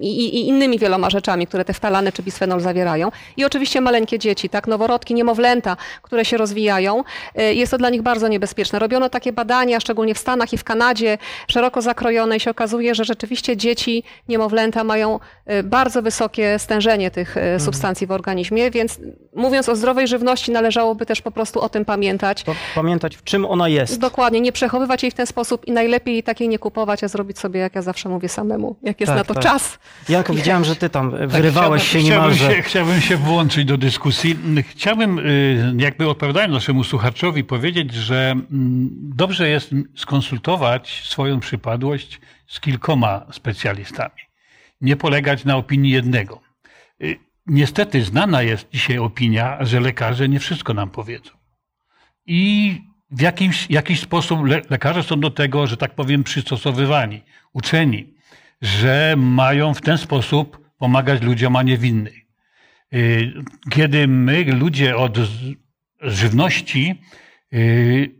[0.00, 3.10] i, i innymi wieloma rzeczami, które te ftalany czy bisfenol zawierają.
[3.36, 7.04] I oczywiście maleńkie dzieci, tak, noworodki, niemowlęta, które się rozwijają.
[7.40, 8.78] Y, Jest to dla nich bardzo niebezpieczne.
[8.78, 11.18] Robiono takie badania, szczególnie w Stanach i w Kanadzie,
[11.48, 15.20] szeroko zakrojone i się okazuje, że rzeczywiście dzieci, niemowlęta mają
[15.50, 17.60] y, bardzo wysokie stężenie tych y, Mhm.
[17.60, 18.98] substancji w organizmie, więc
[19.34, 22.44] mówiąc o zdrowej żywności, należałoby też po prostu o tym pamiętać.
[22.74, 23.98] Pamiętać, w czym ona jest.
[24.00, 27.60] Dokładnie, nie przechowywać jej w ten sposób i najlepiej takiej nie kupować, a zrobić sobie,
[27.60, 29.42] jak ja zawsze mówię, samemu, jak jest Tak, na to tak.
[29.42, 29.78] czas.
[30.08, 32.36] Janko, widziałem, że ty tam Tak, wyrywałeś się chciałbym, niemalże.
[32.36, 34.36] Chciałbym się, chciałbym się włączyć do dyskusji.
[34.70, 42.60] Chciałbym, y, jakby odpowiadając naszemu słuchaczowi, powiedzieć, że mm, dobrze jest skonsultować swoją przypadłość z
[42.60, 44.22] kilkoma specjalistami.
[44.80, 46.40] Nie polegać na opinii jednego.
[47.02, 51.30] Y, Niestety znana jest dzisiaj opinia, że lekarze nie wszystko nam powiedzą.
[52.26, 52.74] I
[53.10, 57.22] w jakimś, jakiś sposób le, lekarze są do tego, że tak powiem, przystosowywani,
[57.52, 58.14] uczeni,
[58.60, 62.18] że mają w ten sposób pomagać ludziom, a nie winnych.
[62.94, 63.32] Y,
[63.70, 65.18] Kiedy my, ludzie od
[66.00, 67.00] żywności,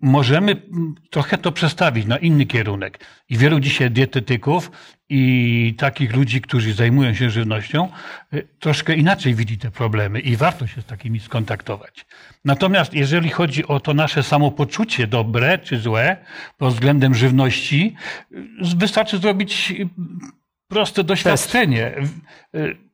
[0.00, 3.04] możemy mm, trochę to przestawić na inny kierunek.
[3.28, 4.70] I wielu dzisiaj dietetyków
[5.08, 7.88] i takich ludzi, którzy zajmują się żywnością,
[8.34, 12.06] y, troszkę inaczej widzi te problemy i warto się z takimi skontaktować.
[12.44, 16.16] Natomiast jeżeli chodzi o to nasze samopoczucie dobre czy złe
[16.58, 17.94] pod względem żywności,
[18.32, 19.74] y, wystarczy zrobić
[20.68, 21.94] proste doświadczenie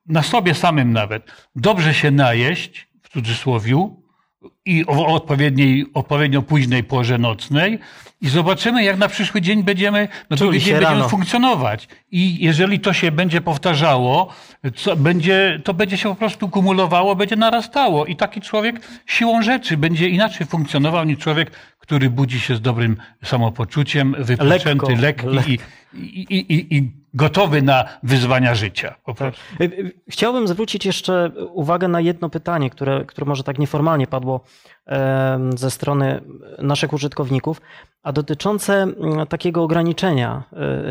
[0.07, 1.30] na sobie samym nawet.
[1.57, 4.03] Dobrze się najeść, w cudzysłowiu,
[4.66, 7.78] i o odpowiedniej, odpowiednio późnej porze nocnej
[8.20, 11.88] i zobaczymy, jak na przyszły dzień będziemy, na drugi dzień będziemy funkcjonować.
[12.11, 14.34] I jeżeli to się będzie powtarzało,
[14.97, 18.07] będzie, to będzie się po prostu kumulowało, będzie narastało.
[18.07, 21.51] I taki człowiek siłą rzeczy będzie inaczej funkcjonował niż człowiek,
[21.85, 25.59] który budzi się z dobrym samopoczuciem, wypoczęty, Lekko, lekki
[25.95, 28.95] i, i, i, i gotowy na wyzwania życia.
[29.05, 29.24] Prostu.
[29.61, 34.41] Y, y, Chciałbym zwrócić jeszcze uwagę na jedno pytanie, które, które może tak nieformalnie padło
[35.57, 36.20] ze strony
[36.59, 37.61] naszych użytkowników,
[38.03, 40.43] a dotyczące mm, takiego ograniczenia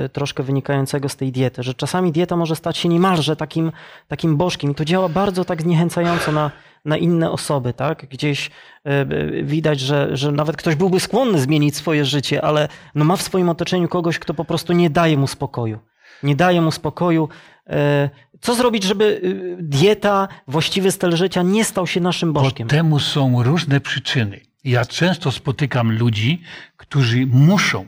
[0.05, 3.71] y, troszkę wynikającego z tej diety, że czasami dieta może stać się niemalże takim,
[4.07, 6.51] takim bożkiem i to działa bardzo tak zniechęcająco na,
[6.85, 8.05] na inne osoby, tak?
[8.09, 13.05] Gdzieś y, y, widać, że, że nawet ktoś byłby skłonny zmienić swoje życie, ale no
[13.05, 15.79] ma w swoim otoczeniu kogoś, kto po prostu nie daje mu spokoju.
[16.23, 17.29] Nie daje mu spokoju.
[17.69, 18.09] E,
[18.41, 19.21] Co zrobić, żeby
[19.59, 22.67] dieta, właściwy styl życia nie stał się naszym bożkiem?
[22.67, 24.39] Bo temu są różne przyczyny.
[24.63, 26.41] Ja często spotykam ludzi,
[26.77, 27.85] którzy muszą,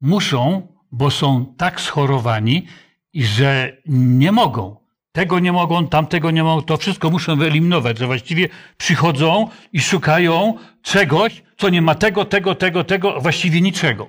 [0.00, 2.66] muszą, bo są tak schorowani,
[3.14, 4.83] że nie mogą.
[5.14, 10.58] Tego nie mogą, tamtego nie mogą, to wszystko muszą wyeliminować, że właściwie przychodzą i szukają
[10.82, 14.08] czegoś, co nie ma tego, tego, tego, tego, właściwie niczego.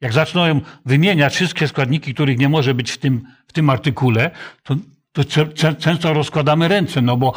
[0.00, 4.30] Jak zaczną wymieniać wszystkie składniki, których nie może być w tym, w tym artykule,
[4.62, 4.74] to,
[5.12, 5.24] to
[5.78, 7.32] często rozkładamy ręce, no bo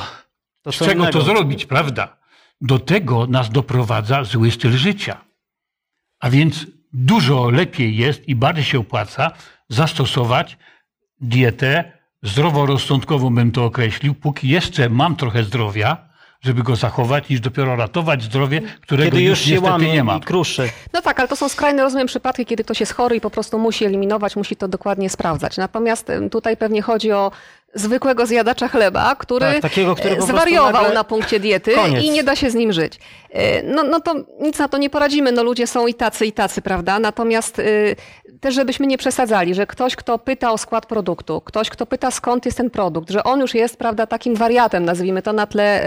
[0.62, 1.22] To z czego to innego.
[1.22, 2.18] zrobić, prawda?
[2.62, 5.22] Do tego nas doprowadza zły styl życia.
[6.20, 9.32] A więc dużo lepiej jest i bardziej się opłaca
[9.70, 10.58] zastosować
[11.22, 15.98] dietę zdroworozsądkową, bym to określił, póki jeszcze mam trochę zdrowia,
[16.42, 20.04] żeby go zachować, niż dopiero ratować zdrowie, którego Kiedy już już się niestety łamie nie
[20.04, 20.18] ma.
[20.18, 20.70] i kruszy.
[20.94, 23.60] No tak, ale to są skrajne, rozumiem, przypadki, kiedy ktoś jest chory i po prostu
[23.60, 25.58] musi eliminować, musi to dokładnie sprawdzać.
[25.58, 27.32] Natomiast tutaj pewnie chodzi o
[27.74, 32.04] zwykłego zjadacza chleba, który Tak, takiego, który e, zwariował nagle- na punkcie diety Koniec.
[32.04, 33.00] i nie da się z nim żyć.
[33.30, 35.32] E, No, no to nic na to nie poradzimy.
[35.32, 37.00] No ludzie są i tacy, i tacy, prawda?
[37.00, 37.96] Natomiast y,
[38.42, 42.46] też żebyśmy nie przesadzali, że ktoś, kto pyta o skład produktu, ktoś, kto pyta skąd
[42.46, 45.84] jest ten produkt, że on już jest, prawda, takim wariatem, nazwijmy to, na tle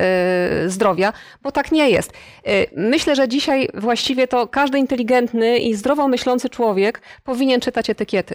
[0.64, 2.12] y, zdrowia, bo tak nie jest.
[2.48, 8.34] Y, Myślę, że dzisiaj właściwie to każdy inteligentny i zdrowo myślący człowiek powinien czytać etykiety.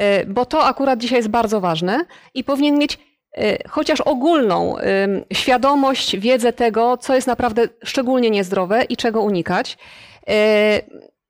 [0.00, 2.00] Y, Bo to akurat dzisiaj jest bardzo ważne
[2.34, 2.94] i powinien mieć
[3.38, 9.78] y, chociaż ogólną ym, świadomość, wiedzę tego, co jest naprawdę szczególnie niezdrowe i czego unikać.
[10.30, 10.34] Y,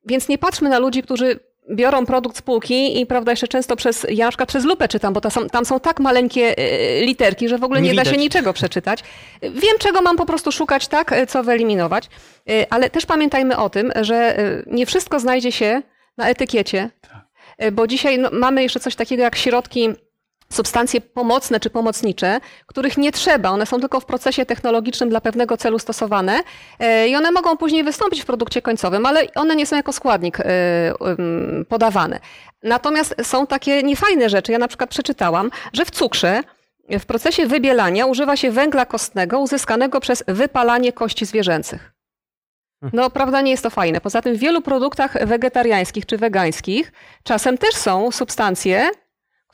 [0.07, 4.07] Więc nie patrzmy na ludzi, którzy biorą produkt z półki i prawda, jeszcze często przez,
[4.11, 7.49] ja na przykład przez lupę czytam, bo ta są, tam są tak maleńkie y, literki,
[7.49, 9.05] że w ogóle Nie nie, da się niczego przeczytać.
[9.43, 12.09] Wiem, czego mam po prostu szukać, tak, y, co wyeliminować,
[12.51, 15.83] Y, ale też pamiętajmy o tym, że nie wszystko znajdzie się
[16.16, 16.91] na etykiecie,
[17.64, 19.89] Y, bo dzisiaj no, mamy jeszcze coś takiego jak środki
[20.53, 23.51] substancje pomocne czy pomocnicze, których nie trzeba.
[23.51, 26.41] One są tylko w procesie technologicznym dla pewnego celu stosowane
[26.79, 30.41] e, i one mogą później wystąpić w produkcie końcowym, ale one nie są jako składnik
[30.41, 30.45] e,
[31.69, 32.21] podawane.
[32.63, 34.53] Natomiast są takie niefajne rzeczy.
[34.53, 36.43] Ja na przykład przeczytałam, że w cukrze
[36.91, 41.93] w procesie wybielania używa się węgla kostnego uzyskanego przez wypalanie kości zwierzęcych.
[42.93, 44.01] No, prawda, nie jest to fajne.
[44.01, 46.93] Poza tym w wielu produktach wegetariańskich czy wegańskich
[47.23, 48.91] czasem też są substancje,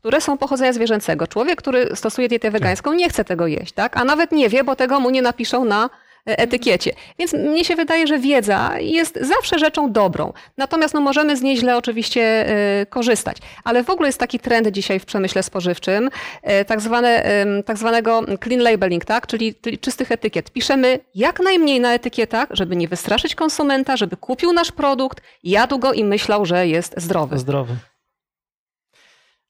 [0.04, 1.26] które są pochodzenia zwierzęcego.
[1.26, 3.96] Człowiek, który stosuje dietę wegańską, nie chce tego jeść, tak?
[3.96, 5.90] A nawet nie wie, bo tego mu nie napiszą na
[6.28, 6.92] e, etykiecie.
[7.18, 10.32] Więc mnie się wydaje, że wiedza jest zawsze rzeczą dobrą.
[10.56, 13.36] Natomiast no, możemy z niej źle oczywiście e, korzystać.
[13.64, 16.10] Ale w ogóle jest taki trend dzisiaj w przemyśle spożywczym,
[16.42, 17.24] e, tak, zwane,
[17.66, 19.26] tak zwanego clean labeling, tak?
[19.26, 20.50] czyli, czyli czystych etykiet.
[20.50, 25.92] Piszemy jak najmniej na etykietach, żeby nie wystraszyć konsumenta, żeby kupił nasz produkt, jadł go
[25.92, 27.38] i myślał, że jest zdrowy.
[27.38, 27.76] Zdrowy.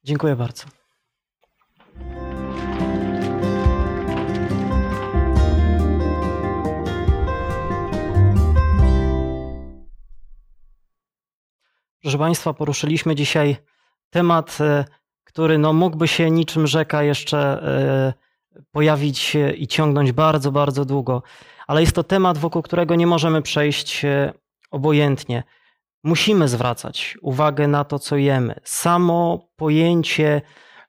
[0.04, 0.64] Dziękuję bardzo.
[12.02, 13.56] Proszę Państwa, poruszyliśmy dzisiaj
[14.10, 14.84] temat, e,
[15.24, 18.12] który no, mógłby się niczym rzeka jeszcze e,
[18.72, 21.22] pojawić się i ciągnąć bardzo, bardzo długo,
[21.66, 24.32] ale jest to temat, wokół którego nie możemy przejść e,
[24.70, 25.42] obojętnie.
[26.04, 28.54] Musimy zwracać uwagę na to, co jemy.
[28.64, 30.42] Samo pojęcie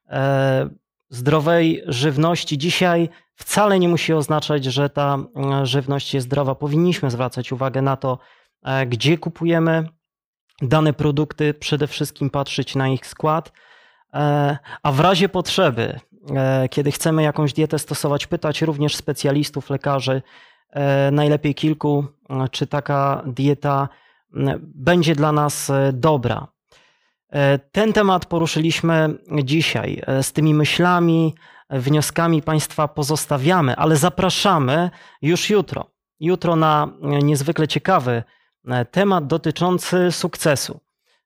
[0.10, 0.70] e,
[1.10, 6.56] zdrowej żywności dzisiaj wcale nie musi oznaczać, że ta e, żywność jest zdrowa.
[6.56, 8.20] Powinniśmy zwracać uwagę na to,
[8.64, 9.88] e, gdzie kupujemy
[10.62, 13.52] dane produkty, przede wszystkim patrzeć na ich skład,
[14.84, 16.00] a w razie potrzeby,
[16.72, 20.22] kiedy chcemy jakąś dietę stosować, pytać również specjalistów, lekarzy,
[21.12, 22.06] najlepiej kilku,
[22.52, 23.90] czy taka dieta
[24.60, 26.48] będzie dla nas e, dobra.
[27.30, 30.02] E, Ten temat poruszyliśmy dzisiaj.
[30.08, 31.36] E, Z tymi myślami,
[31.70, 34.90] wnioskami Państwa pozostawiamy, ale zapraszamy
[35.22, 35.92] już jutro.
[36.20, 38.24] Jutro na niezwykle ciekawy
[38.92, 40.80] temat dotyczący sukcesu.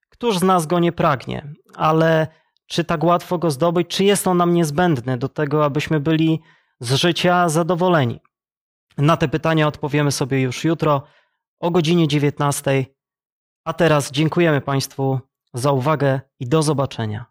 [0.08, 2.26] Któż z nas go nie pragnie, ale
[2.66, 6.40] czy tak łatwo go zdobyć, czy jest on nam niezbędny do tego, abyśmy byli
[6.80, 8.20] z życia zadowoleni?
[8.98, 11.02] Na te pytania odpowiemy sobie już jutro
[11.60, 12.84] o godzinie 19.
[13.70, 15.20] A teraz dziękujemy Państwu
[15.54, 17.29] za uwagę i do zobaczenia.